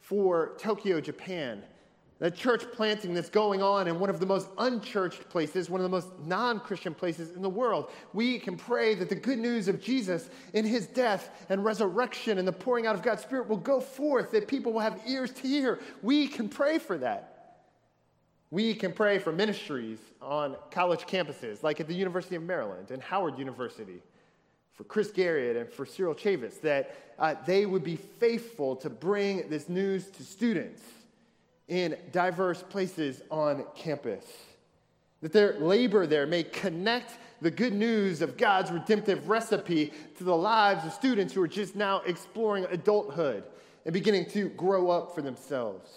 for 0.00 0.54
Tokyo, 0.56 0.98
Japan, 0.98 1.62
the 2.20 2.30
church 2.30 2.64
planting 2.72 3.12
that's 3.12 3.28
going 3.28 3.62
on 3.62 3.86
in 3.86 4.00
one 4.00 4.08
of 4.08 4.18
the 4.18 4.24
most 4.24 4.48
unchurched 4.56 5.28
places, 5.28 5.68
one 5.68 5.78
of 5.78 5.82
the 5.82 5.90
most 5.90 6.08
non 6.24 6.58
Christian 6.58 6.94
places 6.94 7.36
in 7.36 7.42
the 7.42 7.50
world. 7.50 7.90
We 8.14 8.38
can 8.38 8.56
pray 8.56 8.94
that 8.94 9.10
the 9.10 9.14
good 9.14 9.38
news 9.38 9.68
of 9.68 9.78
Jesus 9.78 10.30
in 10.54 10.64
his 10.64 10.86
death 10.86 11.46
and 11.50 11.62
resurrection 11.62 12.38
and 12.38 12.48
the 12.48 12.52
pouring 12.52 12.86
out 12.86 12.94
of 12.94 13.02
God's 13.02 13.20
Spirit 13.20 13.46
will 13.46 13.58
go 13.58 13.80
forth, 13.80 14.30
that 14.30 14.48
people 14.48 14.72
will 14.72 14.80
have 14.80 15.02
ears 15.06 15.30
to 15.32 15.42
hear. 15.42 15.80
We 16.02 16.26
can 16.26 16.48
pray 16.48 16.78
for 16.78 16.96
that. 16.96 17.34
We 18.50 18.72
can 18.72 18.94
pray 18.94 19.18
for 19.18 19.32
ministries 19.32 19.98
on 20.22 20.56
college 20.70 21.00
campuses, 21.00 21.62
like 21.62 21.78
at 21.78 21.86
the 21.86 21.94
University 21.94 22.36
of 22.36 22.42
Maryland 22.42 22.90
and 22.90 23.02
Howard 23.02 23.38
University, 23.38 24.00
for 24.78 24.84
Chris 24.84 25.10
Garrett 25.10 25.56
and 25.56 25.68
for 25.68 25.84
Cyril 25.84 26.14
Chavis, 26.14 26.60
that 26.60 26.94
uh, 27.18 27.34
they 27.44 27.66
would 27.66 27.82
be 27.82 27.96
faithful 27.96 28.76
to 28.76 28.88
bring 28.88 29.48
this 29.50 29.68
news 29.68 30.06
to 30.06 30.22
students 30.22 30.80
in 31.66 31.96
diverse 32.12 32.62
places 32.62 33.20
on 33.28 33.64
campus. 33.74 34.24
That 35.20 35.32
their 35.32 35.58
labor 35.58 36.06
there 36.06 36.28
may 36.28 36.44
connect 36.44 37.18
the 37.40 37.50
good 37.50 37.72
news 37.72 38.22
of 38.22 38.36
God's 38.36 38.70
redemptive 38.70 39.28
recipe 39.28 39.92
to 40.16 40.22
the 40.22 40.36
lives 40.36 40.84
of 40.84 40.92
students 40.92 41.34
who 41.34 41.42
are 41.42 41.48
just 41.48 41.74
now 41.74 42.00
exploring 42.06 42.64
adulthood 42.70 43.42
and 43.84 43.92
beginning 43.92 44.26
to 44.30 44.48
grow 44.50 44.90
up 44.90 45.12
for 45.12 45.22
themselves. 45.22 45.90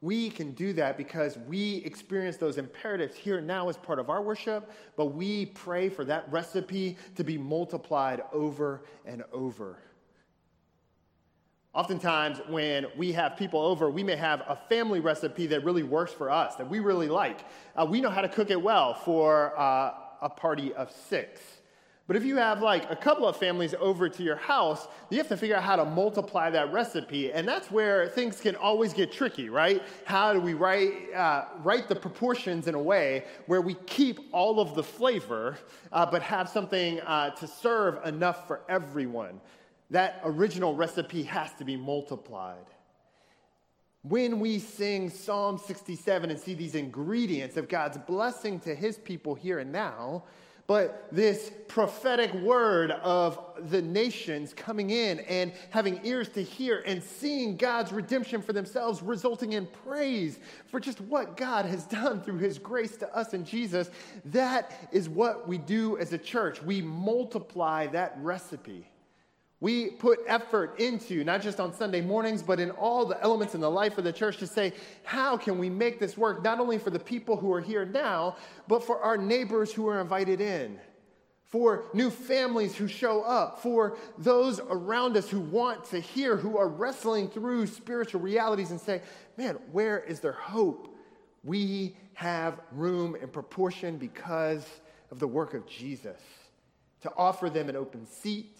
We 0.00 0.30
can 0.30 0.52
do 0.52 0.72
that 0.74 0.96
because 0.96 1.36
we 1.48 1.76
experience 1.78 2.36
those 2.36 2.56
imperatives 2.56 3.16
here 3.16 3.40
now 3.40 3.68
as 3.68 3.76
part 3.76 3.98
of 3.98 4.10
our 4.10 4.22
worship, 4.22 4.70
but 4.96 5.06
we 5.06 5.46
pray 5.46 5.88
for 5.88 6.04
that 6.04 6.30
recipe 6.30 6.96
to 7.16 7.24
be 7.24 7.36
multiplied 7.36 8.22
over 8.32 8.84
and 9.04 9.24
over. 9.32 9.78
Oftentimes, 11.74 12.40
when 12.48 12.86
we 12.96 13.12
have 13.12 13.36
people 13.36 13.60
over, 13.60 13.90
we 13.90 14.02
may 14.04 14.16
have 14.16 14.40
a 14.48 14.56
family 14.68 15.00
recipe 15.00 15.46
that 15.48 15.64
really 15.64 15.82
works 15.82 16.12
for 16.12 16.30
us, 16.30 16.54
that 16.56 16.68
we 16.68 16.78
really 16.78 17.08
like. 17.08 17.40
Uh, 17.76 17.84
we 17.84 18.00
know 18.00 18.10
how 18.10 18.20
to 18.20 18.28
cook 18.28 18.50
it 18.50 18.60
well 18.60 18.94
for 18.94 19.58
uh, 19.58 19.94
a 20.22 20.28
party 20.28 20.72
of 20.74 20.90
six. 20.90 21.40
But 22.08 22.16
if 22.16 22.24
you 22.24 22.36
have 22.36 22.62
like 22.62 22.90
a 22.90 22.96
couple 22.96 23.28
of 23.28 23.36
families 23.36 23.74
over 23.78 24.08
to 24.08 24.22
your 24.22 24.36
house, 24.36 24.88
you 25.10 25.18
have 25.18 25.28
to 25.28 25.36
figure 25.36 25.54
out 25.54 25.62
how 25.62 25.76
to 25.76 25.84
multiply 25.84 26.48
that 26.48 26.72
recipe. 26.72 27.30
And 27.30 27.46
that's 27.46 27.70
where 27.70 28.08
things 28.08 28.40
can 28.40 28.56
always 28.56 28.94
get 28.94 29.12
tricky, 29.12 29.50
right? 29.50 29.82
How 30.06 30.32
do 30.32 30.40
we 30.40 30.54
write, 30.54 31.12
uh, 31.14 31.44
write 31.62 31.86
the 31.86 31.94
proportions 31.94 32.66
in 32.66 32.74
a 32.74 32.82
way 32.82 33.24
where 33.44 33.60
we 33.60 33.74
keep 33.86 34.20
all 34.32 34.58
of 34.58 34.74
the 34.74 34.82
flavor, 34.82 35.58
uh, 35.92 36.06
but 36.06 36.22
have 36.22 36.48
something 36.48 36.98
uh, 37.02 37.28
to 37.32 37.46
serve 37.46 38.02
enough 38.06 38.46
for 38.46 38.62
everyone? 38.70 39.38
That 39.90 40.22
original 40.24 40.74
recipe 40.74 41.24
has 41.24 41.52
to 41.58 41.64
be 41.64 41.76
multiplied. 41.76 42.56
When 44.00 44.40
we 44.40 44.60
sing 44.60 45.10
Psalm 45.10 45.58
67 45.58 46.30
and 46.30 46.40
see 46.40 46.54
these 46.54 46.74
ingredients 46.74 47.58
of 47.58 47.68
God's 47.68 47.98
blessing 47.98 48.60
to 48.60 48.74
his 48.74 48.96
people 48.96 49.34
here 49.34 49.58
and 49.58 49.70
now, 49.70 50.24
but 50.68 51.08
this 51.10 51.50
prophetic 51.66 52.32
word 52.34 52.90
of 52.90 53.38
the 53.70 53.80
nations 53.80 54.52
coming 54.52 54.90
in 54.90 55.18
and 55.20 55.50
having 55.70 55.98
ears 56.04 56.28
to 56.28 56.42
hear 56.42 56.82
and 56.84 57.02
seeing 57.02 57.56
God's 57.56 57.90
redemption 57.90 58.42
for 58.42 58.52
themselves, 58.52 59.02
resulting 59.02 59.54
in 59.54 59.66
praise 59.82 60.38
for 60.66 60.78
just 60.78 61.00
what 61.00 61.38
God 61.38 61.64
has 61.64 61.86
done 61.86 62.20
through 62.20 62.36
his 62.36 62.58
grace 62.58 62.98
to 62.98 63.16
us 63.16 63.32
in 63.32 63.46
Jesus. 63.46 63.90
That 64.26 64.90
is 64.92 65.08
what 65.08 65.48
we 65.48 65.56
do 65.56 65.96
as 65.96 66.12
a 66.12 66.18
church. 66.18 66.62
We 66.62 66.82
multiply 66.82 67.86
that 67.88 68.18
recipe. 68.20 68.86
We 69.60 69.90
put 69.90 70.20
effort 70.28 70.78
into, 70.78 71.24
not 71.24 71.42
just 71.42 71.58
on 71.58 71.74
Sunday 71.74 72.00
mornings, 72.00 72.42
but 72.42 72.60
in 72.60 72.70
all 72.70 73.04
the 73.04 73.20
elements 73.22 73.56
in 73.56 73.60
the 73.60 73.70
life 73.70 73.98
of 73.98 74.04
the 74.04 74.12
church 74.12 74.38
to 74.38 74.46
say, 74.46 74.72
how 75.02 75.36
can 75.36 75.58
we 75.58 75.68
make 75.68 75.98
this 75.98 76.16
work, 76.16 76.44
not 76.44 76.60
only 76.60 76.78
for 76.78 76.90
the 76.90 77.00
people 77.00 77.36
who 77.36 77.52
are 77.52 77.60
here 77.60 77.84
now, 77.84 78.36
but 78.68 78.84
for 78.84 79.00
our 79.00 79.16
neighbors 79.16 79.72
who 79.72 79.88
are 79.88 80.00
invited 80.00 80.40
in, 80.40 80.78
for 81.46 81.86
new 81.92 82.08
families 82.08 82.76
who 82.76 82.86
show 82.86 83.22
up, 83.22 83.60
for 83.60 83.96
those 84.16 84.60
around 84.60 85.16
us 85.16 85.28
who 85.28 85.40
want 85.40 85.84
to 85.86 85.98
hear, 85.98 86.36
who 86.36 86.56
are 86.56 86.68
wrestling 86.68 87.28
through 87.28 87.66
spiritual 87.66 88.20
realities 88.20 88.70
and 88.70 88.80
say, 88.80 89.02
man, 89.36 89.58
where 89.72 89.98
is 89.98 90.20
their 90.20 90.32
hope? 90.32 90.94
We 91.42 91.96
have 92.14 92.60
room 92.70 93.16
and 93.20 93.32
proportion 93.32 93.96
because 93.96 94.64
of 95.10 95.18
the 95.18 95.26
work 95.26 95.54
of 95.54 95.66
Jesus 95.66 96.20
to 97.00 97.12
offer 97.16 97.50
them 97.50 97.68
an 97.68 97.76
open 97.76 98.06
seat 98.06 98.56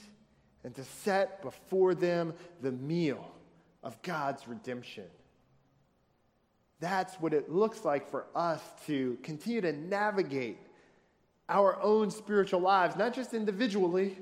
and 0.68 0.74
to 0.74 0.84
set 0.84 1.40
before 1.40 1.94
them 1.94 2.34
the 2.60 2.70
meal 2.70 3.32
of 3.82 4.02
God's 4.02 4.46
redemption. 4.46 5.06
That's 6.78 7.14
what 7.14 7.32
it 7.32 7.50
looks 7.50 7.86
like 7.86 8.10
for 8.10 8.26
us 8.34 8.60
to 8.86 9.16
continue 9.22 9.62
to 9.62 9.72
navigate 9.72 10.58
our 11.48 11.80
own 11.80 12.10
spiritual 12.10 12.60
lives, 12.60 12.96
not 12.96 13.14
just 13.14 13.32
individually, 13.32 14.18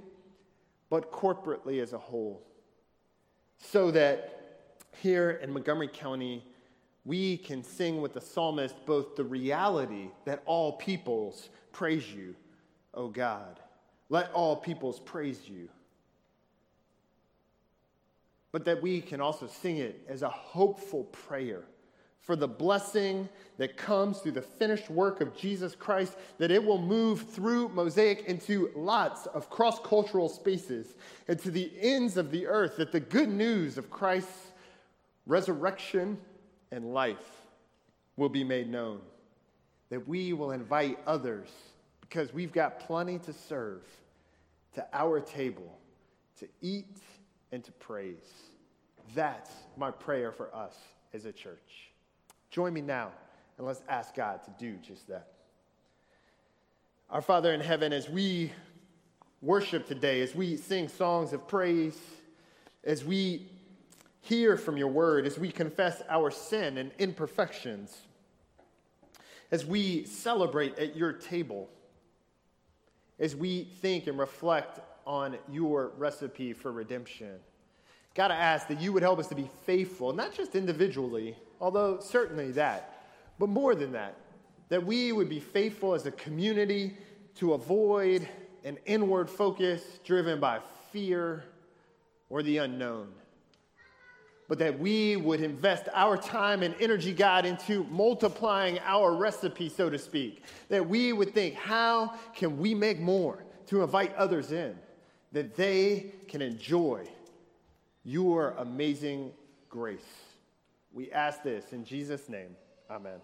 but 0.88 1.10
corporately 1.10 1.82
as 1.82 1.92
a 1.92 1.98
whole. 1.98 2.46
So 3.58 3.90
that 3.90 4.84
here 5.02 5.40
in 5.42 5.52
Montgomery 5.52 5.88
County, 5.88 6.44
we 7.04 7.38
can 7.38 7.64
sing 7.64 8.00
with 8.00 8.12
the 8.12 8.20
psalmist 8.20 8.76
both 8.86 9.16
the 9.16 9.24
reality 9.24 10.10
that 10.26 10.44
all 10.46 10.74
peoples 10.74 11.48
praise 11.72 12.08
you, 12.12 12.36
O 12.94 13.08
God. 13.08 13.58
Let 14.10 14.30
all 14.30 14.54
peoples 14.54 15.00
praise 15.00 15.40
you 15.48 15.68
but 18.52 18.64
that 18.64 18.80
we 18.80 19.00
can 19.00 19.20
also 19.20 19.46
sing 19.46 19.78
it 19.78 20.04
as 20.08 20.22
a 20.22 20.28
hopeful 20.28 21.04
prayer 21.04 21.64
for 22.20 22.34
the 22.34 22.48
blessing 22.48 23.28
that 23.56 23.76
comes 23.76 24.18
through 24.18 24.32
the 24.32 24.42
finished 24.42 24.90
work 24.90 25.20
of 25.20 25.36
Jesus 25.36 25.76
Christ, 25.76 26.16
that 26.38 26.50
it 26.50 26.62
will 26.62 26.80
move 26.80 27.30
through 27.30 27.68
Mosaic 27.68 28.24
into 28.24 28.72
lots 28.74 29.26
of 29.26 29.48
cross 29.48 29.78
cultural 29.84 30.28
spaces 30.28 30.96
and 31.28 31.38
to 31.38 31.52
the 31.52 31.70
ends 31.80 32.16
of 32.16 32.32
the 32.32 32.46
earth, 32.48 32.76
that 32.78 32.90
the 32.90 32.98
good 32.98 33.28
news 33.28 33.78
of 33.78 33.90
Christ's 33.90 34.50
resurrection 35.26 36.18
and 36.72 36.92
life 36.92 37.30
will 38.16 38.28
be 38.28 38.42
made 38.42 38.68
known. 38.68 39.00
That 39.90 40.08
we 40.08 40.32
will 40.32 40.50
invite 40.50 40.98
others, 41.06 41.48
because 42.00 42.34
we've 42.34 42.52
got 42.52 42.80
plenty 42.80 43.20
to 43.20 43.32
serve, 43.32 43.82
to 44.74 44.84
our 44.92 45.20
table 45.20 45.78
to 46.40 46.48
eat 46.60 46.98
and 47.52 47.62
to 47.64 47.72
praise. 47.72 48.32
That's 49.14 49.50
my 49.76 49.90
prayer 49.90 50.32
for 50.32 50.54
us 50.54 50.76
as 51.14 51.24
a 51.24 51.32
church. 51.32 51.90
Join 52.50 52.72
me 52.72 52.80
now 52.80 53.12
and 53.58 53.66
let's 53.66 53.82
ask 53.88 54.14
God 54.14 54.42
to 54.44 54.50
do 54.58 54.76
just 54.76 55.08
that. 55.08 55.28
Our 57.08 57.22
Father 57.22 57.52
in 57.54 57.60
heaven, 57.60 57.92
as 57.92 58.08
we 58.08 58.52
worship 59.40 59.86
today, 59.86 60.22
as 60.22 60.34
we 60.34 60.56
sing 60.56 60.88
songs 60.88 61.32
of 61.32 61.46
praise, 61.46 61.98
as 62.84 63.04
we 63.04 63.48
hear 64.22 64.56
from 64.56 64.76
your 64.76 64.88
word, 64.88 65.26
as 65.26 65.38
we 65.38 65.50
confess 65.52 66.02
our 66.08 66.30
sin 66.30 66.78
and 66.78 66.90
imperfections, 66.98 67.96
as 69.50 69.64
we 69.64 70.04
celebrate 70.04 70.78
at 70.78 70.96
your 70.96 71.12
table, 71.12 71.68
as 73.20 73.36
we 73.36 73.64
think 73.80 74.08
and 74.08 74.18
reflect 74.18 74.80
on 75.06 75.38
your 75.50 75.92
recipe 75.96 76.52
for 76.52 76.72
redemption. 76.72 77.34
God, 78.14 78.30
I 78.30 78.36
ask 78.36 78.66
that 78.68 78.80
you 78.80 78.92
would 78.92 79.02
help 79.02 79.18
us 79.18 79.28
to 79.28 79.34
be 79.34 79.48
faithful, 79.64 80.12
not 80.12 80.34
just 80.34 80.54
individually, 80.54 81.36
although 81.60 82.00
certainly 82.00 82.50
that, 82.52 83.04
but 83.38 83.48
more 83.48 83.74
than 83.74 83.92
that, 83.92 84.16
that 84.68 84.84
we 84.84 85.12
would 85.12 85.28
be 85.28 85.40
faithful 85.40 85.94
as 85.94 86.06
a 86.06 86.10
community 86.10 86.96
to 87.36 87.52
avoid 87.52 88.26
an 88.64 88.78
inward 88.86 89.30
focus 89.30 90.00
driven 90.02 90.40
by 90.40 90.60
fear 90.90 91.44
or 92.30 92.42
the 92.42 92.58
unknown. 92.58 93.08
But 94.48 94.58
that 94.60 94.78
we 94.78 95.16
would 95.16 95.40
invest 95.40 95.88
our 95.92 96.16
time 96.16 96.62
and 96.62 96.74
energy, 96.80 97.12
God, 97.12 97.44
into 97.44 97.84
multiplying 97.84 98.78
our 98.84 99.14
recipe, 99.14 99.68
so 99.68 99.90
to 99.90 99.98
speak. 99.98 100.42
That 100.68 100.88
we 100.88 101.12
would 101.12 101.34
think, 101.34 101.54
how 101.54 102.14
can 102.34 102.58
we 102.58 102.74
make 102.74 103.00
more 103.00 103.44
to 103.66 103.82
invite 103.82 104.14
others 104.14 104.52
in? 104.52 104.76
That 105.36 105.54
they 105.54 106.14
can 106.28 106.40
enjoy 106.40 107.06
your 108.04 108.54
amazing 108.56 109.32
grace. 109.68 110.00
We 110.94 111.12
ask 111.12 111.42
this 111.42 111.74
in 111.74 111.84
Jesus' 111.84 112.30
name. 112.30 112.56
Amen. 112.90 113.18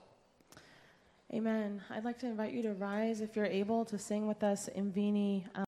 Amen. 1.32 1.80
I'd 1.88 2.04
like 2.04 2.18
to 2.18 2.26
invite 2.26 2.52
you 2.52 2.60
to 2.64 2.74
rise 2.74 3.22
if 3.22 3.34
you're 3.34 3.46
able 3.46 3.86
to 3.86 3.98
sing 3.98 4.28
with 4.28 4.42
us 4.42 4.68
in 4.68 4.92
Vini. 4.92 5.46
Um, 5.54 5.60